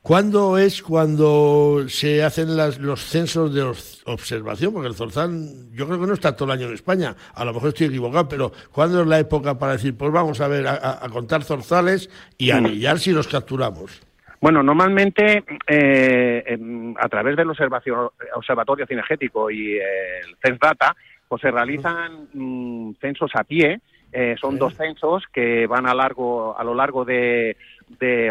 [0.00, 3.64] ¿Cuándo es cuando se hacen las, los censos de
[4.04, 4.74] observación?
[4.74, 7.16] Porque el zorzal yo creo que no está todo el año en España.
[7.34, 10.46] A lo mejor estoy equivocado, pero ¿cuándo es la época para decir, pues vamos a
[10.46, 14.02] ver, a, contar zorzales y anillar si los capturamos?
[14.40, 16.58] Bueno, normalmente eh,
[16.98, 20.96] a través del observatorio, observatorio cinegético y el CENSDATA,
[21.28, 23.80] pues se realizan mm, censos a pie.
[24.12, 27.56] Eh, son dos censos que van a largo a lo largo de,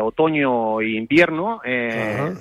[0.02, 1.62] otoño e invierno.
[1.64, 2.34] Eh,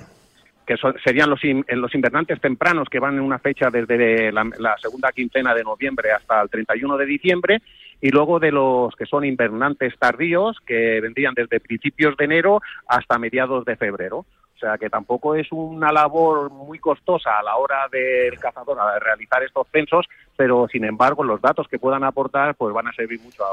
[0.65, 5.55] que serían los, los invernantes tempranos que van en una fecha desde la, segunda quincena
[5.55, 7.61] de noviembre hasta el 31 de diciembre
[8.01, 13.19] y luego de los que son invernantes tardíos, que vendrían desde principios de enero hasta
[13.19, 14.25] mediados de febrero.
[14.55, 18.99] O sea que tampoco es una labor muy costosa a la hora del cazador a
[18.99, 23.21] realizar estos censos, pero sin embargo los datos que puedan aportar pues van a servir
[23.21, 23.43] mucho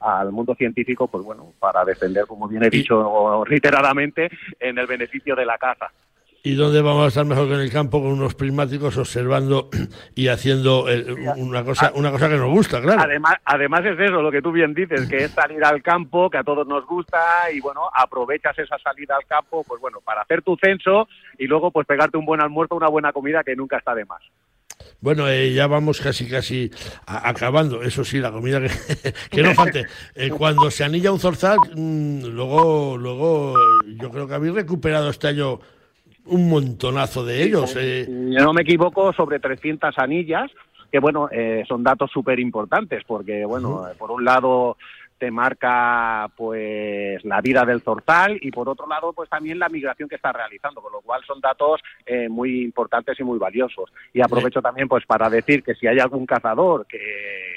[0.00, 5.36] al mundo científico, pues bueno, para defender, como bien he dicho reiteradamente, en el beneficio
[5.36, 5.92] de la caza
[6.46, 9.68] y dónde vamos a estar mejor que en el campo con unos prismáticos observando
[10.14, 10.86] y haciendo
[11.38, 13.02] una cosa una cosa que nos gusta, claro.
[13.02, 16.38] Además, además es eso lo que tú bien dices, que es salir al campo, que
[16.38, 20.42] a todos nos gusta y bueno, aprovechas esa salida al campo, pues bueno, para hacer
[20.42, 23.92] tu censo y luego pues pegarte un buen almuerzo, una buena comida que nunca está
[23.96, 24.22] de más.
[25.00, 26.70] Bueno, eh, ya vamos casi casi
[27.06, 27.82] acabando.
[27.82, 28.70] Eso sí, la comida que,
[29.32, 29.86] que no falte.
[30.14, 33.54] Eh, cuando se anilla un zorzal, mm, luego, luego
[33.98, 35.58] yo creo que habéis recuperado este año
[36.26, 37.74] un montonazo de ellos.
[37.78, 38.06] Eh.
[38.08, 40.50] Yo no me equivoco, sobre 300 anillas,
[40.90, 44.76] que bueno, eh, son datos súper importantes, porque bueno, por un lado
[45.18, 50.08] te marca pues la vida del zorzal y por otro lado pues también la migración
[50.08, 53.92] que está realizando, con lo cual son datos eh, muy importantes y muy valiosos.
[54.12, 57.00] Y aprovecho también pues para decir que si hay algún cazador que,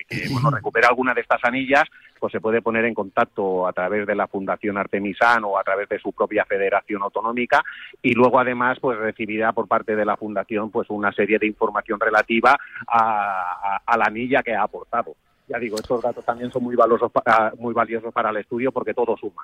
[0.31, 1.83] bueno, recupera alguna de estas anillas,
[2.19, 5.87] pues se puede poner en contacto a través de la Fundación Artemisan o a través
[5.89, 7.63] de su propia federación autonómica
[8.01, 11.99] y luego además pues recibirá por parte de la Fundación pues una serie de información
[11.99, 15.15] relativa a la anilla que ha aportado
[15.49, 18.93] ya digo, estos datos también son muy valiosos para, muy valiosos para el estudio porque
[18.93, 19.43] todo suma.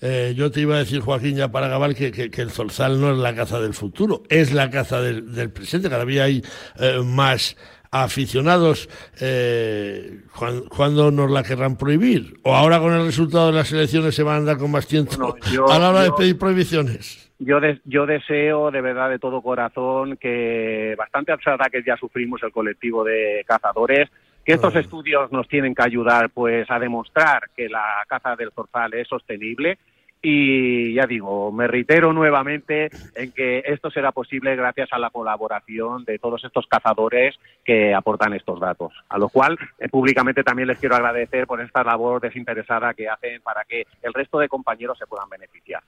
[0.00, 3.12] Eh, yo te iba a decir, Joaquín, ya para acabar, que, que, el zorzal no
[3.12, 5.88] es la caza del futuro, es la caza del, presente.
[5.88, 6.42] Cada día hay
[6.78, 7.56] eh, más
[7.90, 8.88] aficionados.
[9.20, 10.20] Eh,
[10.68, 12.34] ¿Cuándo nos la querrán prohibir?
[12.42, 15.34] ¿O ahora con el resultado de las elecciones se van a andar con más tiempo
[15.70, 17.32] a la hora de pedir prohibiciones?
[17.38, 23.04] Yo, yo deseo de verdad de todo corazón que bastante ataques ya sufrimos el colectivo
[23.04, 24.10] de cazadores
[24.46, 28.94] que estos estudios nos tienen que ayudar pues a demostrar que la caza del zorzal
[28.94, 29.76] es sostenible
[30.22, 36.04] y ya digo, me reitero nuevamente en que esto será posible gracias a la colaboración
[36.04, 40.78] de todos estos cazadores que aportan estos datos, a lo cual eh, públicamente también les
[40.78, 45.06] quiero agradecer por esta labor desinteresada que hacen para que el resto de compañeros se
[45.06, 45.82] puedan beneficiar.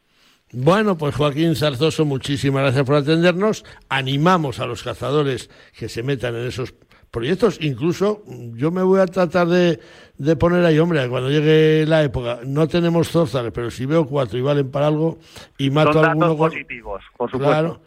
[0.52, 3.64] Bueno, pues Joaquín Zarzoso, muchísimas gracias por atendernos.
[3.88, 6.72] Animamos a los cazadores que se metan en esos
[7.10, 7.58] proyectos.
[7.60, 8.22] Incluso
[8.54, 9.80] yo me voy a tratar de,
[10.16, 14.38] de poner ahí, hombre, cuando llegue la época, no tenemos zorzales, pero si veo cuatro
[14.38, 15.18] y valen para algo
[15.56, 16.36] y mato Son a alguno.
[16.36, 17.52] positivos, por supuesto.
[17.52, 17.80] Claro.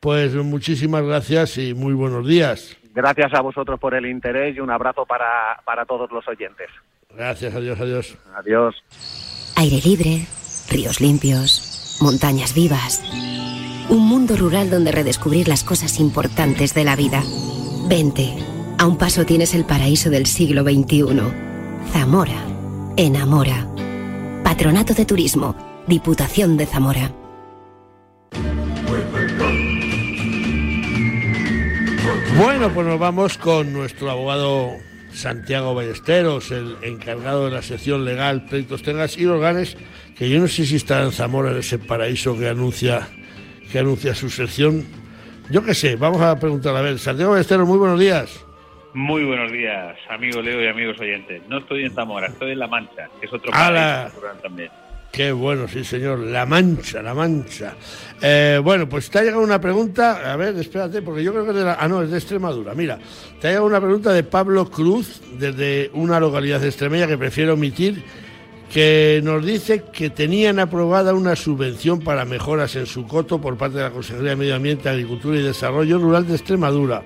[0.00, 2.76] Pues muchísimas gracias y muy buenos días.
[2.94, 6.68] Gracias a vosotros por el interés y un abrazo para, para todos los oyentes.
[7.14, 8.16] Gracias, adiós, adiós.
[8.36, 8.74] Adiós.
[9.56, 10.26] Aire libre,
[10.70, 13.02] ríos limpios, montañas vivas.
[13.88, 17.22] Un mundo rural donde redescubrir las cosas importantes de la vida.
[17.88, 18.34] Vente
[18.78, 21.04] a un paso tienes el paraíso del siglo XXI.
[21.92, 22.44] Zamora.
[22.96, 23.66] Enamora.
[24.44, 25.56] Patronato de Turismo.
[25.86, 27.12] Diputación de Zamora.
[32.38, 34.70] Bueno, pues nos vamos con nuestro abogado
[35.12, 39.76] Santiago Ballesteros, el encargado de la sección legal Pleitos Tengas y Organes,
[40.16, 43.08] que yo no sé si está en Zamora, en ese paraíso que anuncia,
[43.72, 44.84] que anuncia su sección.
[45.50, 47.00] Yo qué sé, vamos a preguntar a ver.
[47.00, 48.47] Santiago Ballesteros, muy buenos días.
[48.98, 51.40] Muy buenos días, amigo Leo y amigos oyentes.
[51.48, 54.70] No estoy en Zamora, estoy en La Mancha, que es otro país también.
[55.12, 56.18] Qué bueno, sí, señor.
[56.18, 57.76] La Mancha, La Mancha.
[58.20, 60.32] Eh, bueno, pues te ha llegado una pregunta.
[60.32, 61.76] A ver, espérate, porque yo creo que es de la.
[61.78, 62.74] Ah, no, es de Extremadura.
[62.74, 62.98] Mira,
[63.40, 67.54] te ha llegado una pregunta de Pablo Cruz, desde una localidad de Extremeña que prefiero
[67.54, 68.02] omitir,
[68.68, 73.76] que nos dice que tenían aprobada una subvención para mejoras en su coto por parte
[73.76, 77.04] de la Consejería de Medio Ambiente, Agricultura y Desarrollo Rural de Extremadura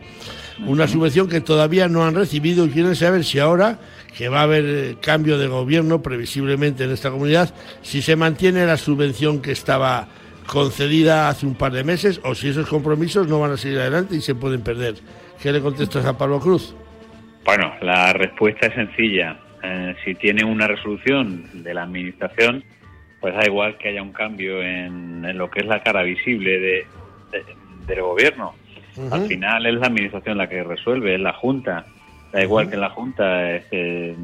[0.66, 3.78] una subvención que todavía no han recibido y quieren saber si ahora
[4.16, 8.66] que va a haber eh, cambio de gobierno previsiblemente en esta comunidad, si se mantiene
[8.66, 10.08] la subvención que estaba
[10.46, 14.16] concedida hace un par de meses o si esos compromisos no van a seguir adelante
[14.16, 14.96] y se pueden perder.
[15.40, 16.74] ¿Qué le contestas a Pablo Cruz?
[17.44, 19.38] Bueno, la respuesta es sencilla.
[19.62, 22.64] Eh, si tiene una resolución de la Administración,
[23.20, 26.86] pues da igual que haya un cambio en, lo que es la cara visible
[27.86, 28.54] del gobierno.
[29.10, 31.86] Al final es la administración la que resuelve, es la Junta.
[32.32, 34.16] Da igual que la Junta es, eh,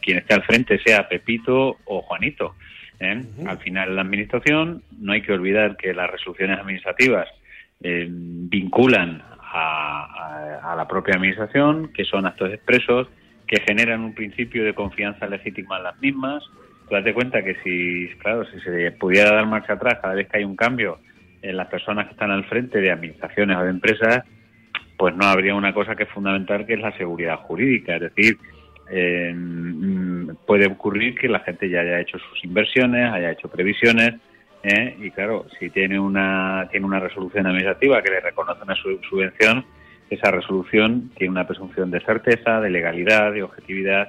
[0.00, 2.54] quien esté al frente sea Pepito o Juanito.
[3.00, 3.22] ¿eh?
[3.46, 7.28] Al final la administración, no hay que olvidar que las resoluciones administrativas
[7.82, 13.08] eh, vinculan a, la propia administración, que son actos expresos,
[13.46, 16.42] que generan un principio de confianza legítima en las mismas.
[16.90, 20.44] date cuenta que si, claro, si se pudiera dar marcha atrás cada vez que hay
[20.44, 20.98] un cambio,
[21.42, 24.24] en las personas que están al frente de administraciones o de empresas,
[24.96, 27.96] pues no habría una cosa que es fundamental, que es la seguridad jurídica.
[27.96, 28.38] Es decir,
[28.90, 34.14] eh, mm, puede ocurrir que la gente ya haya hecho sus inversiones, haya hecho previsiones,
[34.62, 34.96] ¿eh?
[35.00, 39.64] y claro, si tiene una, tiene una resolución administrativa que le reconoce una subvención,
[40.10, 44.08] esa resolución tiene una presunción de certeza, de legalidad, de objetividad,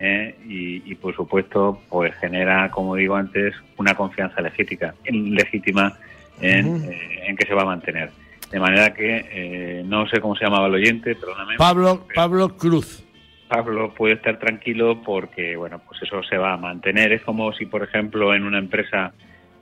[0.00, 0.34] ¿eh?
[0.44, 5.96] y, por supuesto, pues genera, como digo antes, una confianza legítima, legítima
[6.40, 6.90] en,
[7.26, 8.10] en que se va a mantener.
[8.50, 11.56] De manera que no sé cómo se llamaba el oyente, perdóname.
[11.56, 13.04] Pablo, Pablo Cruz.
[13.48, 17.12] Pablo puede estar tranquilo porque, bueno, pues eso se va a mantener.
[17.12, 19.12] Es como si, por ejemplo, en una empresa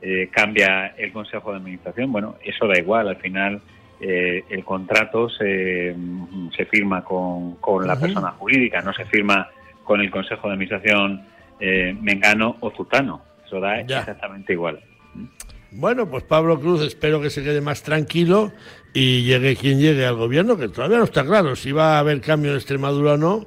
[0.00, 2.12] eh, cambia el consejo de administración.
[2.12, 3.08] Bueno, eso da igual.
[3.08, 3.60] Al final,
[4.00, 5.94] eh, el contrato se,
[6.56, 9.48] se firma con, con la persona jurídica, no se firma
[9.84, 11.22] con el consejo de administración
[11.58, 13.22] eh, mengano o zutano.
[13.44, 14.80] Eso da exactamente igual.
[15.72, 18.52] Bueno, pues Pablo Cruz espero que se quede más tranquilo
[18.92, 22.20] y llegue quien llegue al gobierno, que todavía no está claro si va a haber
[22.20, 23.46] cambio en Extremadura o no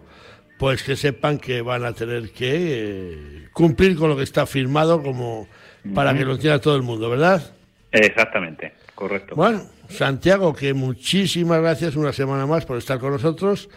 [0.57, 5.01] pues que sepan que van a tener que eh, cumplir con lo que está firmado
[5.01, 5.47] como
[5.93, 7.53] para que lo entienda todo el mundo, ¿verdad?
[7.91, 9.35] Exactamente, correcto.
[9.35, 13.69] Bueno, Santiago, que muchísimas gracias una semana más por estar con nosotros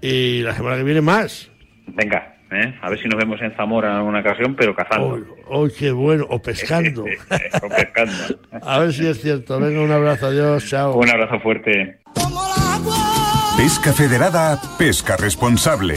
[0.00, 1.50] y la semana que viene más.
[1.88, 2.74] Venga, ¿eh?
[2.80, 5.24] a ver si nos vemos en Zamora en alguna ocasión, pero cazando.
[5.48, 6.26] ¡Oh, qué bueno!
[6.28, 7.04] O pescando.
[7.62, 8.40] o pescando.
[8.62, 9.58] a ver si es cierto.
[9.60, 10.96] Venga, un abrazo, adiós, chao.
[10.96, 11.98] Un abrazo fuerte.
[13.56, 15.96] Pesca Federada, pesca responsable.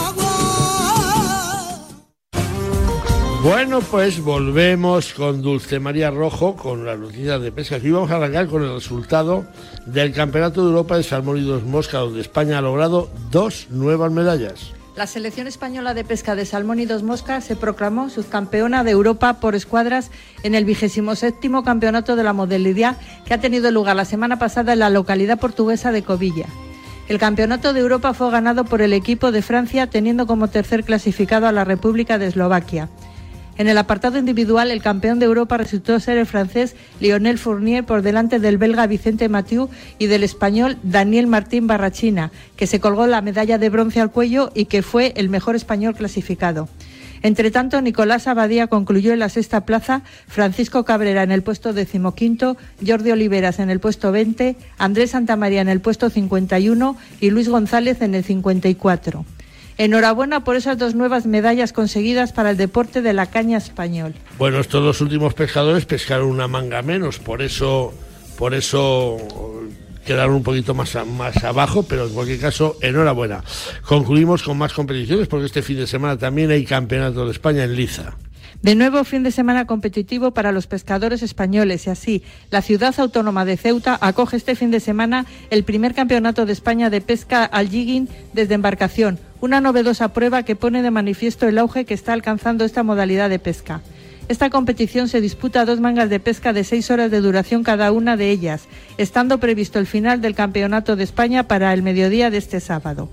[3.43, 7.77] Bueno, pues volvemos con Dulce María Rojo con las noticias de pesca.
[7.77, 9.45] Aquí vamos a arrancar con el resultado
[9.87, 14.11] del Campeonato de Europa de Salmón y dos Mosca, donde España ha logrado dos nuevas
[14.11, 14.73] medallas.
[14.95, 19.39] La selección española de pesca de salmón y dos moscas se proclamó subcampeona de Europa
[19.39, 20.11] por escuadras
[20.43, 24.73] en el vigésimo séptimo campeonato de la modalidad que ha tenido lugar la semana pasada
[24.73, 26.45] en la localidad portuguesa de Covilla.
[27.07, 31.47] El campeonato de Europa fue ganado por el equipo de Francia, teniendo como tercer clasificado
[31.47, 32.87] a la República de Eslovaquia.
[33.57, 38.01] En el apartado individual, el campeón de Europa resultó ser el francés Lionel Fournier por
[38.01, 43.21] delante del belga Vicente Mathieu y del español Daniel Martín Barrachina, que se colgó la
[43.21, 46.69] medalla de bronce al cuello y que fue el mejor español clasificado.
[47.23, 52.57] Entre tanto, Nicolás Abadía concluyó en la sexta plaza, Francisco Cabrera en el puesto decimoquinto,
[52.85, 58.01] Jordi Oliveras en el puesto 20, Andrés Santamaría en el puesto 51 y Luis González
[58.01, 59.23] en el 54.
[59.77, 64.13] Enhorabuena por esas dos nuevas medallas conseguidas para el deporte de la caña español.
[64.37, 67.93] Bueno, estos dos últimos pescadores pescaron una manga menos, por eso,
[68.37, 69.17] por eso
[70.05, 73.43] quedaron un poquito más, más abajo, pero en cualquier caso, enhorabuena.
[73.85, 77.75] Concluimos con más competiciones porque este fin de semana también hay campeonato de España en
[77.75, 78.15] Liza.
[78.61, 83.43] De nuevo fin de semana competitivo para los pescadores españoles y así la ciudad autónoma
[83.43, 87.69] de Ceuta acoge este fin de semana el primer campeonato de España de pesca al
[87.69, 92.63] jigging desde embarcación, una novedosa prueba que pone de manifiesto el auge que está alcanzando
[92.63, 93.81] esta modalidad de pesca.
[94.27, 98.15] Esta competición se disputa dos mangas de pesca de seis horas de duración cada una
[98.15, 98.67] de ellas,
[98.99, 103.09] estando previsto el final del Campeonato de España para el mediodía de este sábado.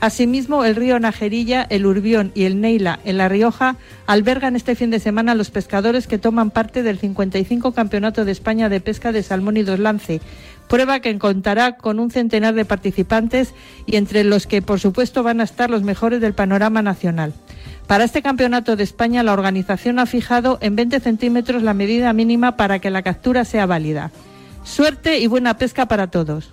[0.00, 3.76] Asimismo, el río Najerilla, el Urbión y el Neila en La Rioja
[4.06, 8.30] albergan este fin de semana a los pescadores que toman parte del 55 Campeonato de
[8.30, 10.20] España de Pesca de Salmón y Dos Lance,
[10.68, 13.54] prueba que contará con un centenar de participantes
[13.86, 17.32] y entre los que, por supuesto, van a estar los mejores del panorama nacional.
[17.88, 22.56] Para este Campeonato de España, la organización ha fijado en 20 centímetros la medida mínima
[22.56, 24.12] para que la captura sea válida.
[24.62, 26.52] Suerte y buena pesca para todos.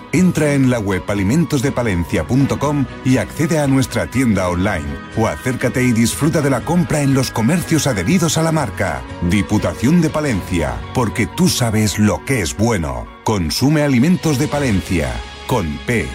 [0.13, 4.87] Entra en la web alimentosdepalencia.com y accede a nuestra tienda online
[5.17, 9.01] o acércate y disfruta de la compra en los comercios adheridos a la marca.
[9.29, 13.07] Diputación de Palencia, porque tú sabes lo que es bueno.
[13.23, 15.13] Consume alimentos de Palencia,
[15.47, 16.07] con P.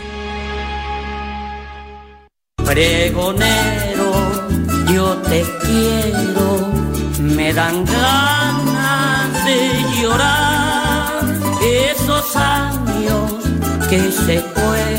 [2.64, 4.48] Pregonero,
[4.92, 6.72] yo te quiero,
[7.20, 11.24] me dan ganas de llorar
[11.62, 12.85] esos años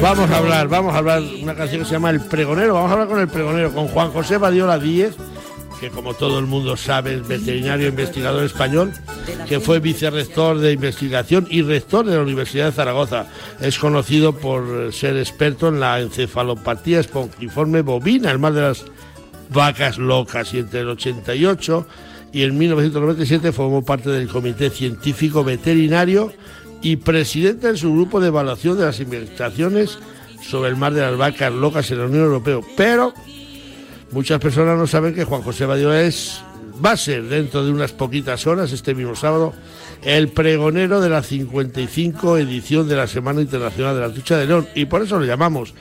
[0.02, 2.74] Vamos a hablar, vamos a hablar una canción que se llama El Pregonero.
[2.74, 5.14] Vamos a hablar con el Pregonero, con Juan José Badiola Díez,
[5.82, 8.94] que como todo el mundo sabe es veterinario investigador español,
[9.50, 13.26] que fue vicerrector de investigación y rector de la Universidad de Zaragoza.
[13.60, 18.86] Es conocido por ser experto en la encefalopatía espongiforme bovina, el mal de las
[19.50, 21.88] vacas locas, y entre el 88
[22.32, 26.32] y en 1997 formó parte del Comité Científico Veterinario
[26.82, 29.98] y presidente de su grupo de evaluación de las investigaciones
[30.42, 32.60] sobre el mar de las vacas locas en la Unión Europea.
[32.76, 33.14] Pero
[34.12, 36.42] muchas personas no saben que Juan José Badiola es,
[36.84, 39.54] va a ser dentro de unas poquitas horas, este mismo sábado,
[40.04, 44.68] el pregonero de la 55 edición de la Semana Internacional de la Ducha de León.
[44.76, 45.74] Y por eso lo llamamos.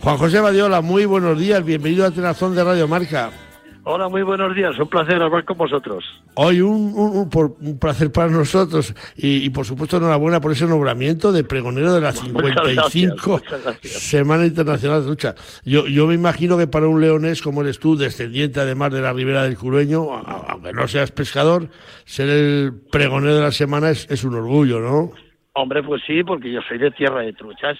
[0.00, 3.45] Juan José Badiola, muy buenos días, bienvenido a Tenazón de Radio Marca.
[3.88, 4.76] Hola, muy buenos días.
[4.80, 6.04] Un placer hablar con vosotros.
[6.34, 11.30] Hoy un, un, un placer para nosotros y, y, por supuesto enhorabuena por ese nombramiento
[11.30, 13.42] de pregonero de la 55
[13.82, 15.36] Semana Internacional de Lucha.
[15.64, 19.12] Yo, yo me imagino que para un leonés como eres tú, descendiente además de la
[19.12, 21.68] ribera del Curueño, aunque no seas pescador,
[22.04, 25.12] ser el pregonero de la semana es, es un orgullo, ¿no?
[25.52, 27.78] Hombre, pues sí, porque yo soy de tierra de truchas.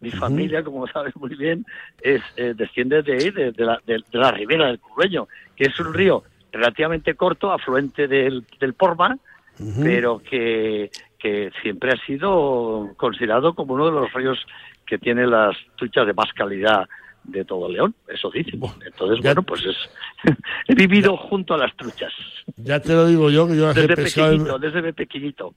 [0.00, 1.66] Mi familia, como sabes muy bien,
[2.00, 5.26] es eh, desciende de ahí, de, de, la, de, de, la ribera del Curreño,
[5.58, 9.18] que es un río relativamente corto, afluente del, del Porma,
[9.58, 9.82] uh -huh.
[9.82, 14.38] pero que, que siempre ha sido considerado como uno de los ríos
[14.86, 16.88] que tiene las truchas de más calidad
[17.24, 18.60] de todo León, eso dicen.
[18.86, 19.76] Entonces, ya, bueno, pues es
[20.68, 22.12] he vivido ya, junto a las truchas.
[22.56, 25.54] Ya te lo digo yo, que yo desde he pescado pequeñito, en, desde pequeñito.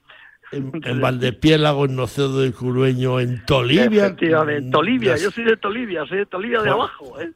[0.50, 4.06] En, en Valdepiélago, en Nocedo del Curueño, en Tolivia.
[4.06, 7.32] Efectivamente, Tolivia, yo soy de Tolivia, soy de Tolivia de abajo, ¿eh?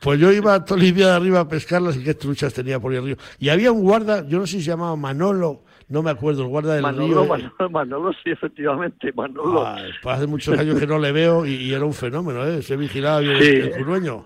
[0.00, 3.04] Pues yo iba a Tolivia de arriba a pescarlas y qué truchas tenía por el
[3.04, 3.16] río.
[3.38, 6.48] Y había un guarda, yo no sé si se llamaba Manolo, no me acuerdo, el
[6.48, 7.26] guarda del Manolo, río.
[7.26, 9.66] Manolo, Manolo, sí, efectivamente, Manolo.
[9.66, 12.62] Ah, pues hace muchos años que no le veo y, y era un fenómeno, ¿eh?
[12.62, 13.48] Se vigilaba bien sí.
[13.48, 14.24] el, curueño.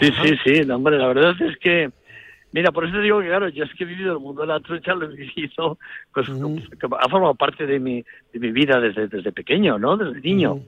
[0.00, 0.22] Sí, Ajá.
[0.24, 1.90] sí, sí, no, hombre, la verdad es que,
[2.52, 4.48] mira, por eso te digo que, claro, yo es que he vivido el mundo de
[4.48, 5.78] la trucha, lo he vivido,
[6.12, 6.58] pues mm.
[6.98, 9.96] ha formado parte de mi, de mi vida desde, desde pequeño, ¿no?
[9.96, 10.60] Desde niño.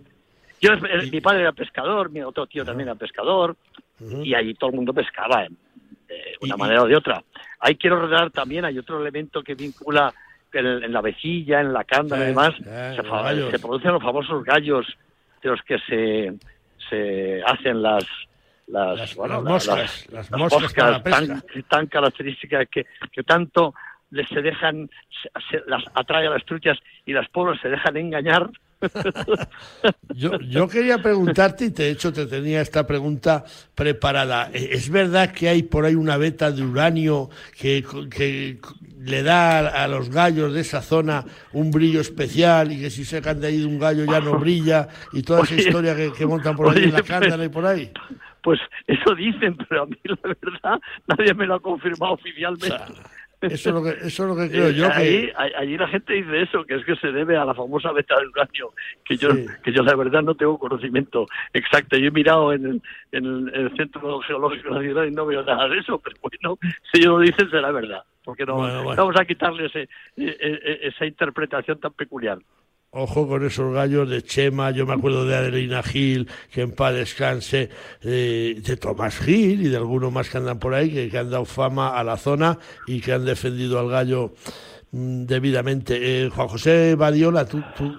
[0.62, 3.56] Yo, eh, mi padre era pescador, mi otro tío también era pescador,
[4.00, 7.22] y allí todo el mundo pescaba de una manera o de otra.
[7.58, 10.14] Ahí quiero recordar también, hay otro elemento que vincula
[10.52, 14.86] en, en la vecilla, en la canda y demás, se, se, producen los famosos gallos
[15.42, 16.32] de los que se,
[16.88, 18.04] se hacen las
[18.68, 23.74] las, las, bueno, las moscas, las, las moscas tan, tan, características que, que tanto
[24.10, 27.96] les se dejan, se, se, las atrae a las truchas y las pobres se dejan
[27.96, 28.48] engañar
[30.14, 34.50] yo, yo, quería preguntarte, y de hecho te tenía esta pregunta preparada.
[34.52, 38.58] ¿Es verdad que hay por ahí una veta de uranio que, que
[39.04, 43.40] le da a los gallos de esa zona un brillo especial y que si sacan
[43.40, 46.56] de ahí de un gallo ya no brilla y toda esa historia que, que montan
[46.56, 47.90] por ahí en la cándala y por ahí?
[48.42, 48.58] Pues
[48.88, 52.72] eso dicen, pero a mí la verdad nadie me lo ha confirmado oficialmente.
[52.72, 52.86] O sea,
[53.43, 54.88] eso es lo que, eso es lo que creo yo.
[54.93, 55.32] Allí, que...
[55.36, 58.28] allí la gente dice eso, que es que se debe a la famosa beta del
[58.28, 58.72] uranio,
[59.05, 59.47] que yo, sí.
[59.62, 61.97] que yo la verdad no tengo conocimiento exacto.
[61.97, 62.82] Yo he mirado en el,
[63.12, 66.59] en el Centro Geológico Nacional y no veo nada de eso, pero bueno,
[66.93, 69.03] si ellos lo dicen será verdad, porque no bueno, bueno.
[69.03, 69.82] vamos a quitarle ese,
[70.16, 72.38] e, e, esa interpretación tan peculiar.
[72.95, 76.93] Ojo con esos gallos de Chema, yo me acuerdo de Adelina Gil, que en paz
[76.93, 77.70] descanse,
[78.03, 81.30] eh, de Tomás Gil y de algunos más que andan por ahí, que, que, han
[81.30, 84.34] dado fama a la zona y que han defendido al gallo
[84.90, 86.26] mmm, debidamente.
[86.26, 87.99] Eh, Juan José Badiola, tú, tú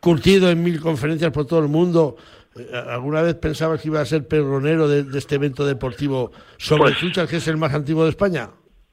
[0.00, 2.16] curtido en mil conferencias por todo el mundo,
[2.58, 6.94] eh, ¿alguna vez pensabas que iba a ser perronero de, de este evento deportivo sobre
[7.00, 8.50] pues, que es el más antiguo de España?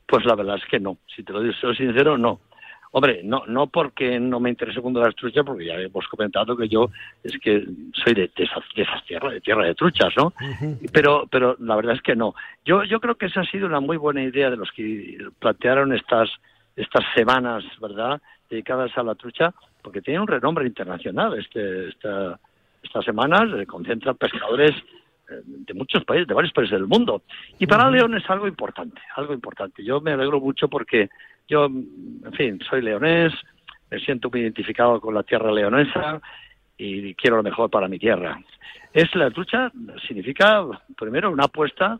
[0.07, 2.39] Pues la verdad es que no, si te lo digo sincero, no
[2.97, 6.67] Hombre, no, no porque no me interese cuando las truchas, porque ya hemos comentado que
[6.67, 6.89] yo
[7.23, 10.33] es que soy de, de, esas, de esas tierras, de tierra de truchas, ¿no?
[10.91, 12.33] Pero, pero la verdad es que no.
[12.65, 15.93] Yo, yo creo que esa ha sido una muy buena idea de los que plantearon
[15.93, 16.27] estas,
[16.75, 18.19] estas semanas, ¿verdad?
[18.49, 21.37] Dedicadas a la trucha, porque tiene un renombre internacional.
[21.37, 22.39] Este, esta,
[22.81, 24.71] estas semanas se concentran pescadores
[25.29, 27.21] eh, de muchos países, de varios países del mundo.
[27.59, 27.91] Y para.
[27.91, 29.83] León es algo importante, algo importante.
[29.83, 31.09] Yo me alegro mucho porque
[31.47, 33.33] yo, en fin, soy leonés,
[33.89, 36.21] me siento muy identificado con la tierra leonesa
[36.77, 38.39] y quiero lo mejor para mi tierra.
[38.93, 39.71] Es la lucha,
[40.07, 40.65] significa,
[40.97, 41.99] primero, una apuesta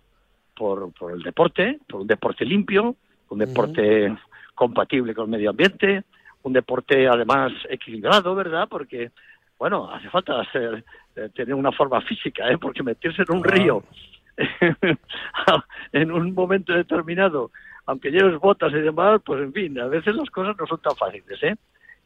[0.56, 2.96] por, por el deporte, por un deporte limpio,
[3.30, 4.20] un deporte uh -huh.
[4.56, 6.04] compatible con el medio ambiente,
[6.44, 8.68] un deporte además equilibrado, ¿verdad?
[8.70, 9.12] Porque,
[9.60, 10.84] bueno, hace falta hacer,
[11.16, 12.58] eh, tener una forma física, ¿eh?
[12.58, 13.84] Porque meterse en un río
[15.92, 17.52] en un momento determinado
[17.88, 20.96] aunque lleves botas y demás, pues en fin, a veces las cosas no son tan
[20.96, 21.56] fáciles, ¿eh?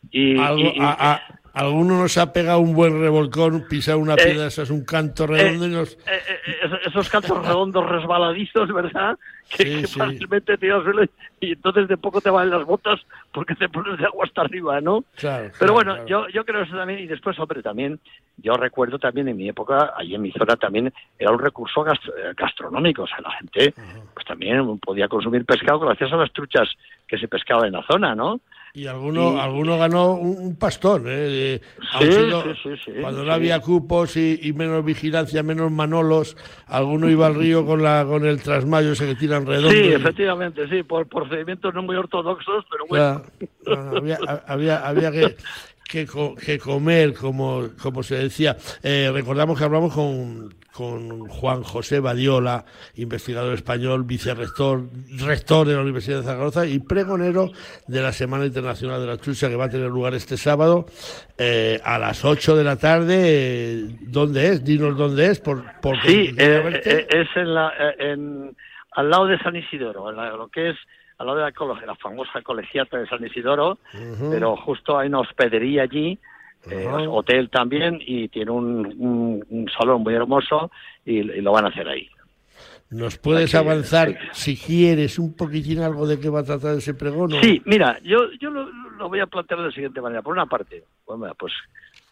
[0.10, 1.22] Y, Algo- y- y- a- a-
[1.54, 5.28] alguno nos ha pegado un buen revolcón, pisado una Eh, piedra, eso es un canto
[5.28, 5.94] redondo y nos...
[5.94, 5.98] eh,
[6.38, 9.18] eh, esos- cantos redondos resbaladizos, ¿verdad?
[9.50, 10.00] Que, Sí, que sí.
[10.00, 11.04] fácilmente te suelo
[11.42, 13.02] y entonces de poco te valen las botas
[13.34, 15.04] porque te pones de agua hasta arriba, ¿no?
[15.18, 16.08] Claro, Pero claro, bueno, claro.
[16.08, 18.00] yo, yo creo eso también, y después, hombre, también,
[18.38, 22.08] yo recuerdo también en mi época, allí en mi zona también era un recurso gast-
[22.18, 23.74] eh, gastronómico, o sea, la gente
[24.14, 26.70] pues también podía consumir pescado gracias a las truchas
[27.06, 28.40] que se pescaban en la zona, ¿no?
[28.74, 31.60] Y alguno, Y- alguno ganó un, un pastón, ¿eh?
[32.00, 37.10] Sí, siendo- sí, sí, cuando no había cupos y, y menos vigilancia, menos manolos, alguno
[37.10, 39.72] iba al río con la con el trasmayo ese que tiran redondo.
[39.72, 43.24] Sí, y- efectivamente, sí, por procedimientos no muy ortodoxos, pero bueno.
[43.66, 44.18] Ya, no, no, había,
[44.48, 45.36] había, había que,
[45.92, 48.56] que, co- que comer, como, como se decía.
[48.82, 52.64] Eh, recordamos que hablamos con, con Juan José Badiola,
[52.96, 54.84] investigador español, vicerrector,
[55.20, 57.52] rector de la Universidad de Zaragoza y pregonero
[57.88, 60.86] de la Semana Internacional de la Trucha que va a tener lugar este sábado
[61.38, 63.86] eh, a las 8 de la tarde.
[64.02, 64.64] ¿Dónde es?
[64.64, 65.40] Dinos dónde es.
[65.42, 68.56] Por, porque Sí, eh, es en la, en,
[68.94, 70.78] al lado de San Isidoro, en la- lo que es
[71.22, 73.78] al lado de la, cole- la famosa colegiata de San Isidoro,
[74.30, 76.20] pero justo hay una hospedería allí,
[76.70, 80.70] eh, hotel también, y tiene un, un- un salón muy hermoso
[81.06, 82.08] y, y lo van a hacer ahí.
[82.90, 87.32] ¿Nos puedes avanzar, si quieres, un poquitín algo de qué va a tratar ese pregón?
[87.42, 88.66] Sí, mira, yo, yo lo,
[88.98, 90.22] lo voy a plantear de la siguiente manera.
[90.22, 91.54] Por una parte, bueno, pues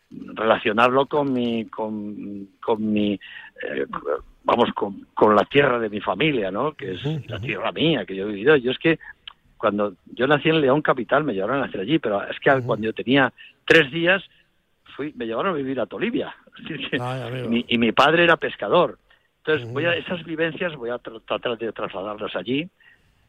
[0.09, 3.85] relacionarlo con mi, con, con mi, eh,
[4.43, 6.73] vamos, con, con la tierra de mi familia, ¿no?
[6.73, 8.55] Que es la tierra mía, que yo he vivido.
[8.55, 8.99] Yo es que
[9.57, 12.85] cuando yo nací en León Capital, me llevaron a nacer allí, pero es que cuando
[12.85, 13.31] yo tenía
[13.65, 14.23] tres días,
[14.95, 16.33] fui, me llevaron a vivir a Tolivia.
[17.01, 18.97] Ay, mi- y mi padre era pescador.
[19.39, 22.69] Entonces, voy a, esas vivencias voy a tra- tratar de trasladarlas allí.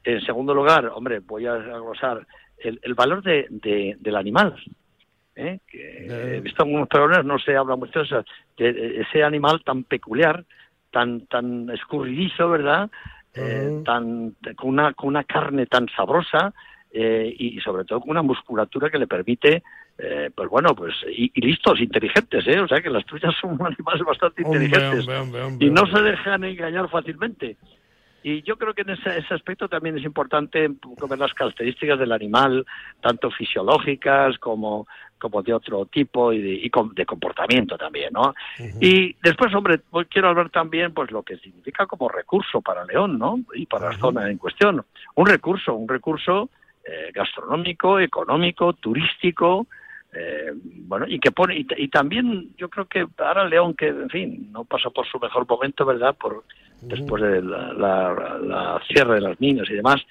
[0.04, 2.26] En segundo lugar, hombre, voy a glosar
[2.58, 4.54] el, el valor de, de- del animal.
[5.36, 5.60] ¿eh?
[5.66, 6.06] Que
[6.36, 8.24] he visto algunos pregones, no se habla mucho de, eso,
[8.56, 10.44] de- de ese animal tan peculiar,
[10.90, 12.90] tan tan escurridizo, ¿verdad?
[13.34, 16.52] Eh, tan con una con una carne tan sabrosa
[16.90, 19.62] eh, y, sobre todo con una musculatura que le permite
[19.96, 23.52] eh, pues bueno pues y, y listos inteligentes eh o sea que las truchas son
[23.52, 25.06] animales bastante Hombre, inteligentes.
[25.06, 27.56] hombre, hombre, hombre, y no se dejan engañar fácilmente.
[28.22, 32.12] Y yo creo que en ese, ese aspecto también es importante ver las características del
[32.12, 32.66] animal,
[33.00, 34.86] tanto fisiológicas como,
[35.20, 38.34] como de otro tipo y de, y de comportamiento también, ¿no?
[38.80, 43.38] Y después, hombre, quiero hablar también pues lo que significa como recurso para León, ¿no?
[43.54, 44.84] Y para la zona en cuestión.
[45.14, 46.50] Un recurso, un recurso
[46.84, 49.66] eh, gastronómico, económico, turístico,
[50.12, 50.50] eh,
[50.88, 54.48] bueno, y que pone, y, y también yo creo que ahora León, que en fin,
[54.50, 56.16] no pasa por su mejor momento, ¿verdad?
[56.18, 56.42] Por
[56.82, 60.02] después de la, la- la cierre de las minas y demás,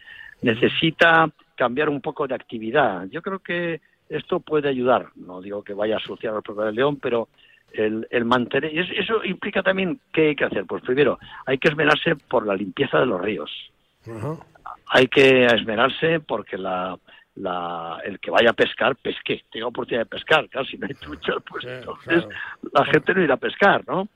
[0.42, 3.06] necesita cambiar un poco de actividad.
[3.10, 6.74] Yo creo que esto puede ayudar, no digo que vaya a asociar al propio de
[6.74, 7.30] León, pero
[7.72, 10.66] el, el mantener, eso implica también qué hay que hacer.
[10.66, 13.52] Pues primero, hay que esmerarse por la limpieza de los ríos
[14.88, 16.98] hay que esmerarse porque la,
[17.36, 20.48] la, el que vaya a pescar, pesque, tenga oportunidad de pescar.
[20.50, 22.26] Claro, si no hay truchas, pues entonces
[22.74, 24.08] la gente no irá a pescar, ¿no?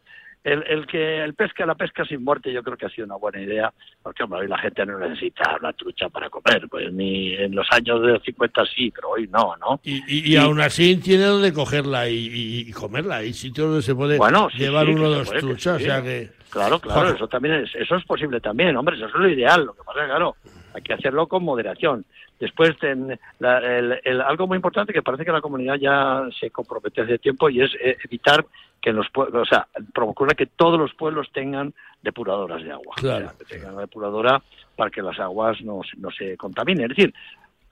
[0.44, 3.16] El, el que el pesca, la pesca sin muerte, yo creo que ha sido una
[3.16, 7.34] buena idea, porque hombre, hoy la gente no necesita una trucha para comer, pues ni
[7.34, 9.80] en los años de 50 sí, pero hoy no, ¿no?
[9.84, 13.18] Y, y- y aún así tiene donde cogerla y, y- y comerla.
[13.18, 15.78] Hay sitios donde se puede Bueno, sí, llevar sí, uno puede, que truchas.
[15.82, 16.30] O sea que.
[16.50, 19.64] Claro, claro, eso también es, eso es posible también, hombre, eso es lo ideal.
[19.66, 20.36] Lo que pasa es claro,
[20.74, 22.06] hay que hacerlo con moderación.
[22.40, 26.50] Después, ten- la- el- el- algo muy importante que parece que la comunidad ya se
[26.52, 28.46] compromete hace tiempo y es eh, evitar
[28.82, 32.96] que los pueblos, o sea, procurar que todos los pueblos tengan depuradoras de agua.
[32.98, 33.26] Claro.
[33.28, 34.42] O sea, que tengan una depuradora
[34.76, 36.92] para que las aguas no, se- no se contaminen.
[36.92, 37.14] Es decir,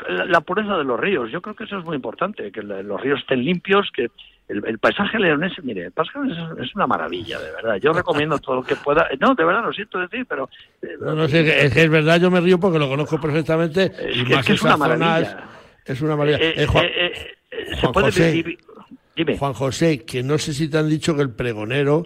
[0.08, 2.82] la, la pureza de los ríos, yo creo que eso es muy importante, que la-
[2.82, 4.08] los ríos estén limpios, que
[4.52, 7.76] el, el paisaje leonés, mire, el paisaje es, es una maravilla, de verdad.
[7.78, 9.08] Yo recomiendo todo lo que pueda.
[9.20, 10.50] No, de verdad, lo siento decir, pero
[10.82, 13.92] eh, No, no es que es verdad, yo me río porque lo conozco perfectamente.
[13.98, 15.44] Es y que- más es que es esa una maravilla.
[15.86, 16.38] Es, una maravilla.
[16.46, 16.92] Eh, Eh, Juan, eh,
[17.52, 18.60] eh, se Juan puede José, vivir-
[19.16, 19.38] Dime.
[19.38, 22.06] Juan José, que no sé si te han dicho que el pregonero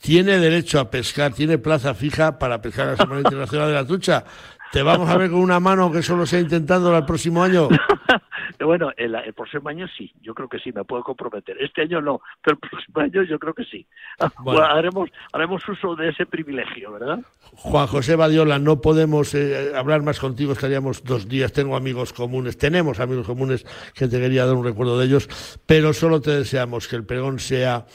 [0.00, 4.24] tiene derecho a pescar, tiene plaza fija para pescar la Semana Internacional de la Trucha.
[4.72, 7.68] Te vamos a ver con una mano que solo sea intentando el próximo año.
[8.64, 11.56] Bueno, el, el próximo año sí, yo creo que sí, me puedo comprometer.
[11.60, 13.86] Este año no, pero el próximo año yo creo que sí.
[14.38, 14.64] Bueno.
[14.64, 17.18] haremos, haremos uso de ese privilegio, ¿verdad?
[17.54, 22.56] Juan José Badiola, no podemos eh, hablar más contigo, estaríamos dos días, tengo amigos comunes,
[22.58, 23.64] tenemos amigos comunes
[23.94, 27.38] que te quería dar un recuerdo de ellos, pero solo te deseamos que el pregón
[27.38, 27.86] sea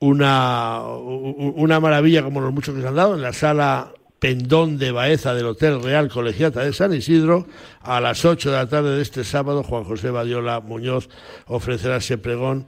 [0.00, 4.90] una, una maravilla como los muchos que se han dado en la sala Pendón de
[4.90, 7.46] Baeza del Hotel Real Colegiata de San Isidro.
[7.82, 11.08] A las 8 de la tarde de este sábado, Juan José Badiola Muñoz
[11.46, 12.66] ofrecerá ese pregón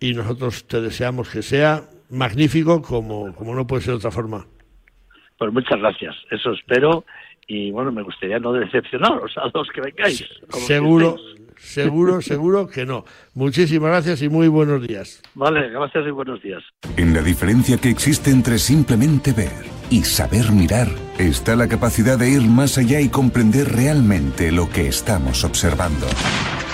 [0.00, 4.46] y nosotros te deseamos que sea magnífico como, como no puede ser de otra forma.
[5.38, 7.04] Pues muchas gracias, eso espero
[7.46, 10.26] y bueno, me gustaría no decepcionaros a los que vengáis.
[10.50, 11.16] Seguro,
[11.56, 13.04] seguro, seguro que no.
[13.36, 15.20] Muchísimas gracias y muy buenos días.
[15.34, 16.62] Vale, gracias y buenos días.
[16.96, 19.52] En la diferencia que existe entre simplemente ver
[19.90, 24.88] y saber mirar está la capacidad de ir más allá y comprender realmente lo que
[24.88, 26.06] estamos observando.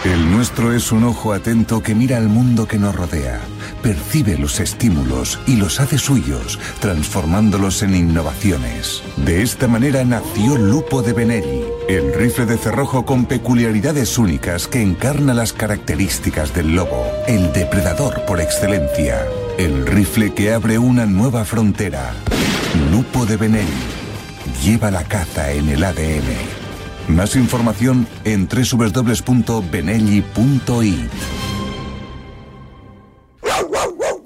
[0.04, 3.40] El nuestro es un ojo atento que mira al mundo que nos rodea,
[3.84, 9.00] percibe los estímulos y los hace suyos, transformándolos en innovaciones.
[9.18, 14.82] De esta manera nació Lupo de Benelli, el rifle de cerrojo con peculiaridades únicas que
[14.82, 19.26] encarna las características del lobo, el depredador por excelencia,
[19.58, 22.12] el rifle que abre una nueva frontera.
[22.90, 23.70] Lupo de Benelli
[24.62, 26.36] lleva la caza en el ADN.
[27.08, 30.22] Más información en www.benelli.it.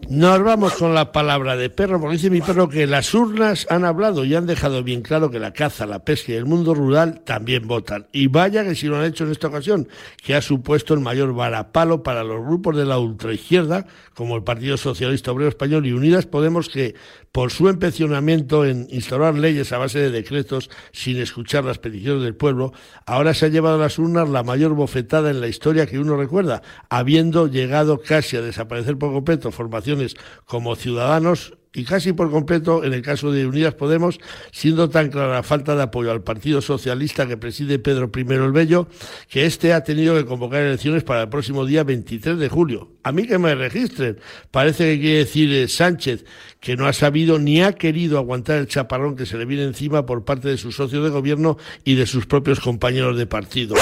[0.08, 3.84] Nos vamos con la palabra de perro, porque dice mi perro que las urnas han
[3.84, 7.22] hablado y han dejado bien claro que la caza, la pesca y el mundo rural
[7.24, 8.06] también votan.
[8.12, 9.88] Y vaya que si lo han hecho en esta ocasión,
[10.22, 14.76] que ha supuesto el mayor varapalo para los grupos de la ultraizquierda, como el Partido
[14.76, 16.94] Socialista Obrero Español y Unidas Podemos, que
[17.32, 22.34] por su empecinamiento en instaurar leyes a base de decretos sin escuchar las peticiones del
[22.34, 22.72] pueblo,
[23.04, 26.16] ahora se ha llevado a las urnas la mayor bofetada en la historia que uno
[26.16, 30.16] recuerda, habiendo llegado casi a desaparecer por completo formaciones
[30.46, 34.18] como Ciudadanos y casi por completo en el caso de Unidas Podemos,
[34.50, 38.52] siendo tan clara la falta de apoyo al Partido Socialista que preside Pedro I el
[38.52, 38.88] Bello,
[39.28, 42.92] que éste ha tenido que convocar elecciones para el próximo día 23 de julio.
[43.02, 44.18] A mí que me registren.
[44.50, 46.24] Parece que quiere decir eh, Sánchez
[46.60, 50.06] que no ha sabido ni ha querido aguantar el chaparrón que se le viene encima
[50.06, 53.74] por parte de sus socios de gobierno y de sus propios compañeros de partido.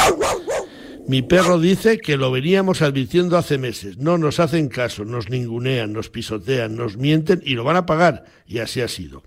[1.07, 3.99] Mi perro dice que lo veníamos advirtiendo hace meses.
[3.99, 8.25] No nos hacen caso, nos ningunean, nos pisotean, nos mienten y lo van a pagar.
[8.47, 9.23] Y así ha sido.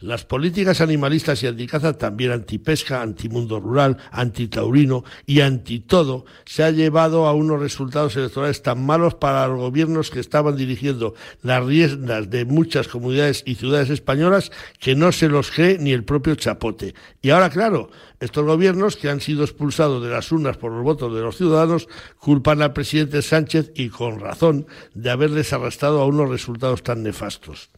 [0.00, 7.26] Las políticas animalistas y anticaza, también antipesca, antimundo rural, antitaurino y antitodo, se ha llevado
[7.26, 12.44] a unos resultados electorales tan malos para los gobiernos que estaban dirigiendo las riendas de
[12.44, 16.94] muchas comunidades y ciudades españolas que no se los cree ni el propio chapote.
[17.22, 17.90] Y ahora, claro,
[18.20, 21.88] estos gobiernos que han sido expulsados de las urnas por los votos de los ciudadanos
[22.18, 27.70] culpan al presidente Sánchez y con razón de haberles arrastrado a unos resultados tan nefastos.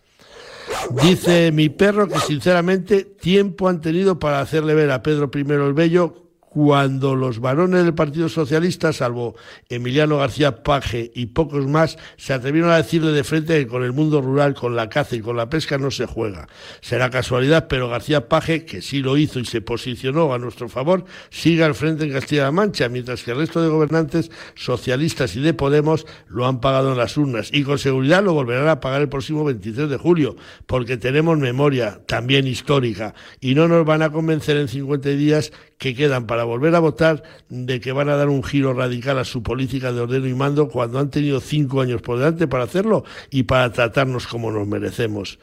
[1.03, 5.73] Dice mi perro que sinceramente tiempo han tenido para hacerle ver a Pedro I el
[5.73, 9.36] Bello cuando los varones del Partido Socialista, salvo
[9.70, 13.94] Emiliano García Paje y pocos más, se atrevieron a decirle de frente que con el
[13.94, 16.48] mundo rural, con la caza y con la pesca no se juega.
[16.82, 21.07] Será casualidad, pero García Paje, que sí lo hizo y se posicionó a nuestro favor,
[21.30, 25.55] sigue al frente en Castilla-La Mancha, mientras que el resto de gobernantes socialistas y de
[25.55, 29.09] Podemos lo han pagado en las urnas y con seguridad lo volverán a pagar el
[29.09, 30.36] próximo 23 de julio,
[30.66, 35.50] porque tenemos memoria también histórica y no nos van a convencer en 50 días
[35.83, 39.24] que quedan para volver a votar de que van a dar un giro radical a
[39.24, 43.05] su política de ordeno y mando cuando han tenido cinco años por delante para hacerlo
[43.33, 45.41] y para tratarnos como nos merecemos.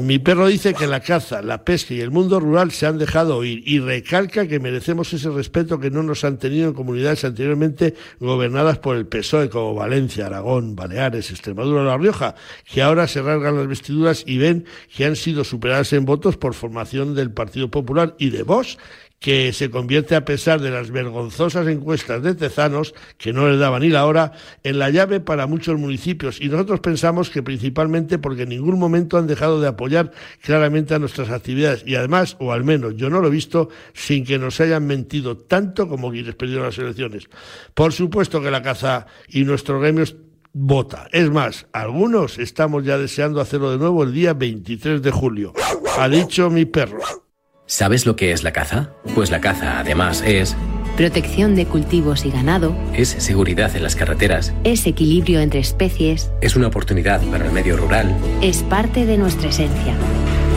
[0.00, 3.38] Mi perro dice que la caza, la pesca y el mundo rural se han dejado
[3.38, 7.94] oír y recalca que merecemos ese respeto que no nos han tenido en comunidades anteriormente
[8.20, 12.34] gobernadas por el PSOE como Valencia, Aragón, Baleares, Extremadura o La Rioja,
[12.70, 16.52] que ahora se rasgan las vestiduras y ven que han sido superadas en votos por
[16.52, 18.76] formación del Partido Popular y de Vox
[19.18, 23.80] que se convierte a pesar de las vergonzosas encuestas de Tezanos, que no les daba
[23.80, 26.40] ni la hora, en la llave para muchos municipios.
[26.40, 30.12] Y nosotros pensamos que principalmente porque en ningún momento han dejado de apoyar
[30.42, 31.82] claramente a nuestras actividades.
[31.86, 35.36] Y además, o al menos yo no lo he visto, sin que nos hayan mentido
[35.36, 37.28] tanto como quienes perdieron las elecciones.
[37.74, 40.04] Por supuesto que la caza y nuestro gremio
[40.52, 41.08] vota.
[41.12, 45.52] Es más, algunos estamos ya deseando hacerlo de nuevo el día 23 de julio.
[45.98, 47.25] Ha dicho mi perro.
[47.68, 48.90] ¿Sabes lo que es la caza?
[49.16, 50.56] Pues la caza, además, es...
[50.96, 52.76] Protección de cultivos y ganado.
[52.94, 54.52] Es seguridad en las carreteras.
[54.62, 56.30] Es equilibrio entre especies.
[56.40, 58.16] Es una oportunidad para el medio rural.
[58.40, 59.94] Es parte de nuestra esencia.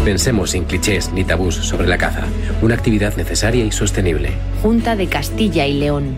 [0.05, 2.25] Pensemos sin clichés ni tabús sobre la caza.
[2.61, 4.29] Una actividad necesaria y sostenible.
[4.61, 6.15] Junta de Castilla y León.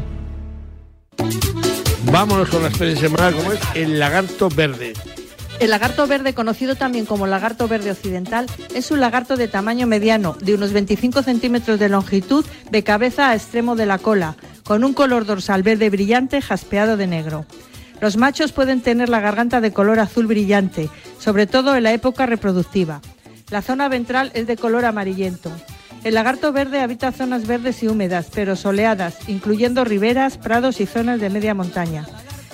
[2.12, 4.92] Vámonos con la especie semanal como es el lagarto verde.
[5.62, 10.36] El lagarto verde, conocido también como lagarto verde occidental, es un lagarto de tamaño mediano,
[10.42, 14.96] de unos 25 centímetros de longitud, de cabeza a extremo de la cola, con un
[14.96, 17.46] color dorsal verde brillante jaspeado de negro.
[18.00, 20.90] Los machos pueden tener la garganta de color azul brillante,
[21.20, 23.00] sobre todo en la época reproductiva.
[23.52, 25.52] La zona ventral es de color amarillento.
[26.04, 31.20] El lagarto verde habita zonas verdes y húmedas, pero soleadas, incluyendo riberas, prados y zonas
[31.20, 32.08] de media montaña.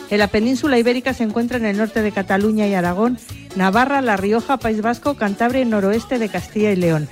[0.09, 3.17] En la península ibérica se encuentra en el norte de Cataluña y Aragón,
[3.55, 7.09] Navarra, La Rioja, País Vasco, Cantabria y noroeste de Castilla y León.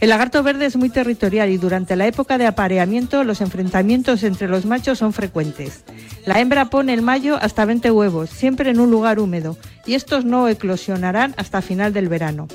[0.00, 4.48] El lagarto verde es muy territorial y durante la época de apareamiento los enfrentamientos entre
[4.48, 5.84] los machos son frecuentes.
[6.24, 10.24] La hembra pone en mayo hasta 20 huevos, siempre en un lugar húmedo, y estos
[10.24, 12.48] no eclosionarán hasta final del verano.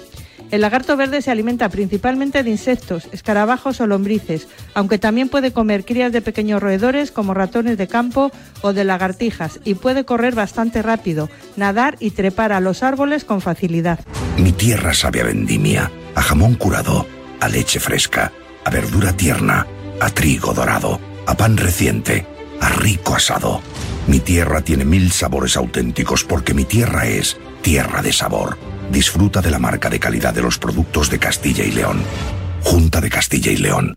[0.55, 5.83] El lagarto verde se alimenta principalmente de insectos, escarabajos o lombrices, aunque también puede comer
[5.83, 8.31] crías de pequeños roedores como ratones de campo
[8.61, 13.41] o de lagartijas y puede correr bastante rápido, nadar y trepar a los árboles con
[13.41, 13.99] facilidad.
[14.37, 17.05] Mi tierra sabe a vendimia, a jamón curado,
[17.41, 18.31] a leche fresca,
[18.63, 19.67] a verdura tierna,
[19.99, 22.25] a trigo dorado, a pan reciente,
[22.61, 23.59] a rico asado.
[24.07, 28.57] Mi tierra tiene mil sabores auténticos porque mi tierra es tierra de sabor.
[28.91, 32.01] Disfruta de la marca de calidad de los productos de Castilla y León.
[32.63, 33.95] Junta de Castilla y León.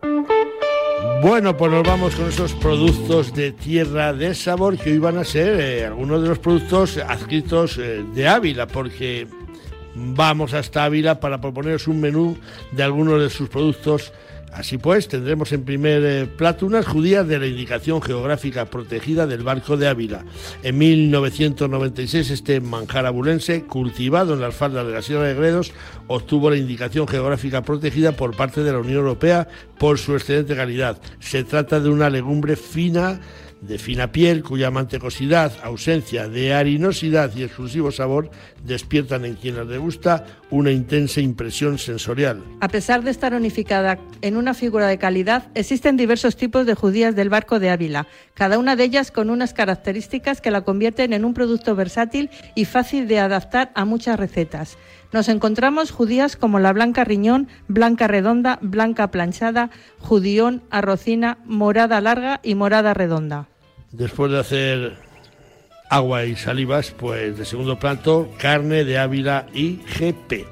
[1.22, 5.24] Bueno, pues nos vamos con esos productos de tierra de sabor que hoy van a
[5.24, 9.26] ser eh, algunos de los productos adscritos eh, de Ávila, porque
[9.96, 12.36] vamos hasta Ávila para proponeros un menú
[12.70, 14.12] de algunos de sus productos.
[14.52, 19.42] Así pues, tendremos en primer eh, plato unas judías de la indicación geográfica protegida del
[19.42, 20.24] barco de Ávila.
[20.62, 25.72] En 1996 este manjar abulense, cultivado en las faldas de la Sierra de Gredos,
[26.06, 30.98] obtuvo la indicación geográfica protegida por parte de la Unión Europea por su excelente calidad.
[31.20, 33.20] Se trata de una legumbre fina
[33.60, 38.30] de fina piel cuya mantecosidad, ausencia de harinosidad y exclusivo sabor
[38.64, 42.42] despiertan en quien le gusta una intensa impresión sensorial.
[42.60, 47.16] A pesar de estar unificada en una figura de calidad, existen diversos tipos de judías
[47.16, 51.24] del barco de Ávila, cada una de ellas con unas características que la convierten en
[51.24, 54.78] un producto versátil y fácil de adaptar a muchas recetas.
[55.12, 62.40] Nos encontramos judías como la blanca riñón, blanca redonda, blanca planchada, judión, arrocina, morada larga
[62.42, 63.48] y morada redonda.
[63.90, 65.08] Después de hacer
[65.88, 70.46] agua y salivas, pues de segundo plato, carne de Ávila y GP.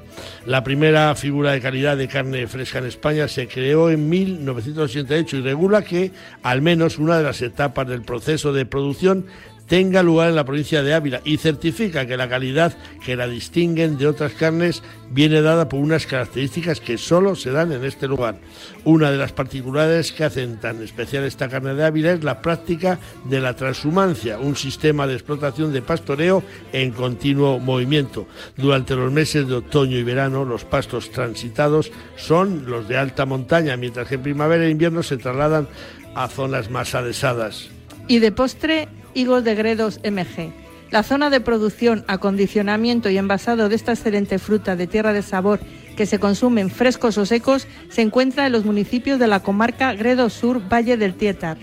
[0.47, 5.41] La primera figura de calidad de carne fresca en España se creó en 1988 y
[5.41, 9.27] regula que al menos una de las etapas del proceso de producción
[9.67, 13.97] tenga lugar en la provincia de Ávila y certifica que la calidad que la distinguen
[13.97, 18.39] de otras carnes viene dada por unas características que solo se dan en este lugar.
[18.85, 22.99] Una de las particularidades que hacen tan especial esta carne de Ávila es la práctica
[23.25, 28.27] de la transhumancia, un sistema de explotación de pastoreo en continuo movimiento.
[28.55, 33.77] Durante los meses de otoño y verano los pastos transitados son los de alta montaña,
[33.77, 35.67] mientras que en primavera e invierno se trasladan
[36.15, 37.69] a zonas más adesadas.
[38.07, 38.87] Y de postre,
[39.17, 40.53] higos de Gredos MG.
[40.91, 45.59] La zona de producción, acondicionamiento y envasado de esta excelente fruta de tierra de sabor
[45.97, 50.33] que se consumen frescos o secos se encuentra en los municipios de la comarca Gredos
[50.33, 51.57] Sur Valle del Tietar.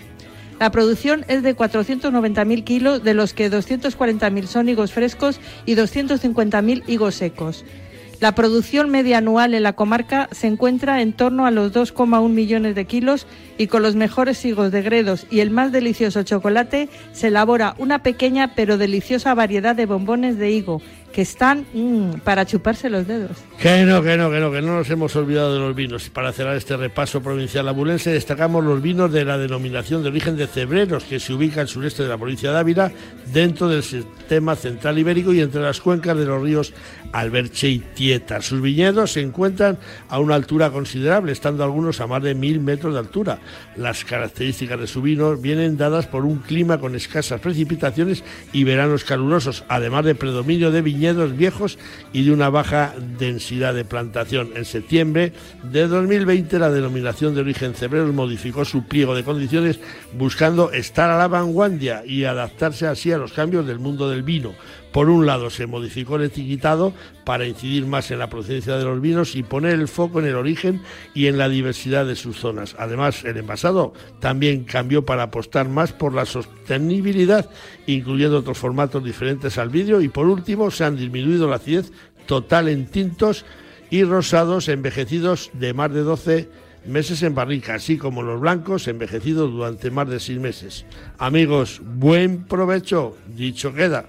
[0.58, 6.82] La producción es de 490.000 kilos, de los que 240.000 son higos frescos y 250.000
[6.88, 7.64] higos secos.
[8.20, 12.74] La producción media anual en la comarca se encuentra en torno a los 2,1 millones
[12.74, 13.26] de kilos
[13.58, 18.02] y con los mejores higos de Gredos y el más delicioso chocolate se elabora una
[18.02, 20.80] pequeña pero deliciosa variedad de bombones de higo
[21.14, 23.30] que están mm, para chuparse los dedos.
[23.60, 26.10] Que no, que no, que no, que no nos hemos olvidado de los vinos.
[26.10, 30.48] Para cerrar este repaso provincial abulense, destacamos los vinos de la denominación de origen de
[30.48, 32.90] Cebreros, que se ubica al sureste de la provincia de Ávila,
[33.32, 36.74] dentro del sistema central ibérico y entre las cuencas de los ríos
[37.12, 38.42] Alberche y Tieta.
[38.42, 42.92] Sus viñedos se encuentran a una altura considerable, estando algunos a más de mil metros
[42.92, 43.38] de altura.
[43.76, 49.04] Las características de su vino vienen dadas por un clima con escasas precipitaciones y veranos
[49.04, 51.78] calurosos, además de predominio de viñedos viejos
[52.12, 54.50] y de una baja densidad de plantación.
[54.56, 55.32] En septiembre
[55.62, 59.80] de 2020 la denominación de origen Cebreros modificó su pliego de condiciones
[60.16, 64.54] buscando estar a la vanguardia y adaptarse así a los cambios del mundo del vino.
[64.94, 66.92] Por un lado, se modificó el etiquetado
[67.24, 70.36] para incidir más en la procedencia de los vinos y poner el foco en el
[70.36, 70.82] origen
[71.14, 72.76] y en la diversidad de sus zonas.
[72.78, 77.50] Además, el envasado también cambió para apostar más por la sostenibilidad,
[77.86, 80.00] incluyendo otros formatos diferentes al vidrio.
[80.00, 81.90] Y por último, se han disminuido la acidez
[82.26, 83.44] total en tintos
[83.90, 86.48] y rosados envejecidos de más de 12
[86.86, 90.86] meses en barrica, así como los blancos envejecidos durante más de 6 meses.
[91.18, 94.06] Amigos, buen provecho, dicho queda.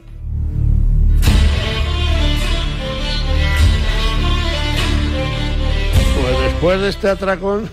[6.25, 7.69] Pues después de este atracón,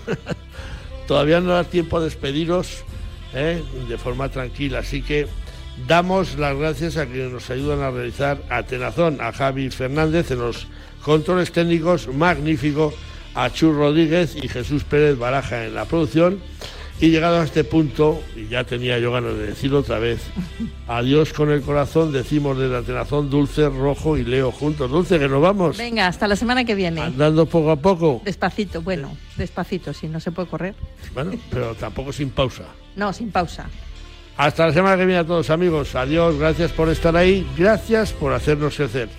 [1.07, 2.83] todavía no da tiempo de despediros
[3.33, 3.63] ¿eh?
[3.89, 4.79] de forma tranquila.
[4.79, 5.27] Así que
[5.87, 10.67] Damos las gracias a quienes nos ayudan a realizar Atenazón, a Javi Fernández en los
[11.01, 12.93] controles técnicos, magnífico,
[13.33, 16.39] a Chur Rodríguez y Jesús Pérez Baraja en la producción.
[17.03, 20.21] Y llegado a este punto, y ya tenía yo ganas de decirlo otra vez,
[20.87, 24.89] adiós con el corazón, decimos desde Atenazón, Dulce, Rojo y Leo juntos.
[24.89, 25.77] Dulce, que nos vamos.
[25.77, 27.01] Venga, hasta la semana que viene.
[27.01, 28.21] Andando poco a poco.
[28.23, 30.75] Despacito, bueno, despacito, si no se puede correr.
[31.13, 32.63] Bueno, pero tampoco sin pausa.
[32.95, 33.65] No, sin pausa.
[34.37, 35.95] Hasta la semana que viene a todos amigos.
[35.95, 39.09] Adiós, gracias por estar ahí, gracias por hacernos crecer.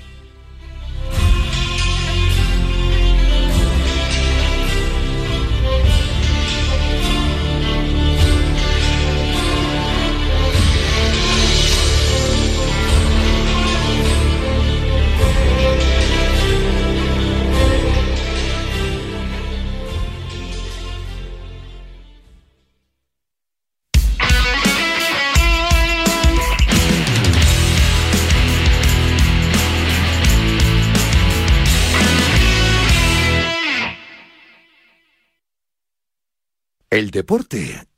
[36.95, 37.89] El deporte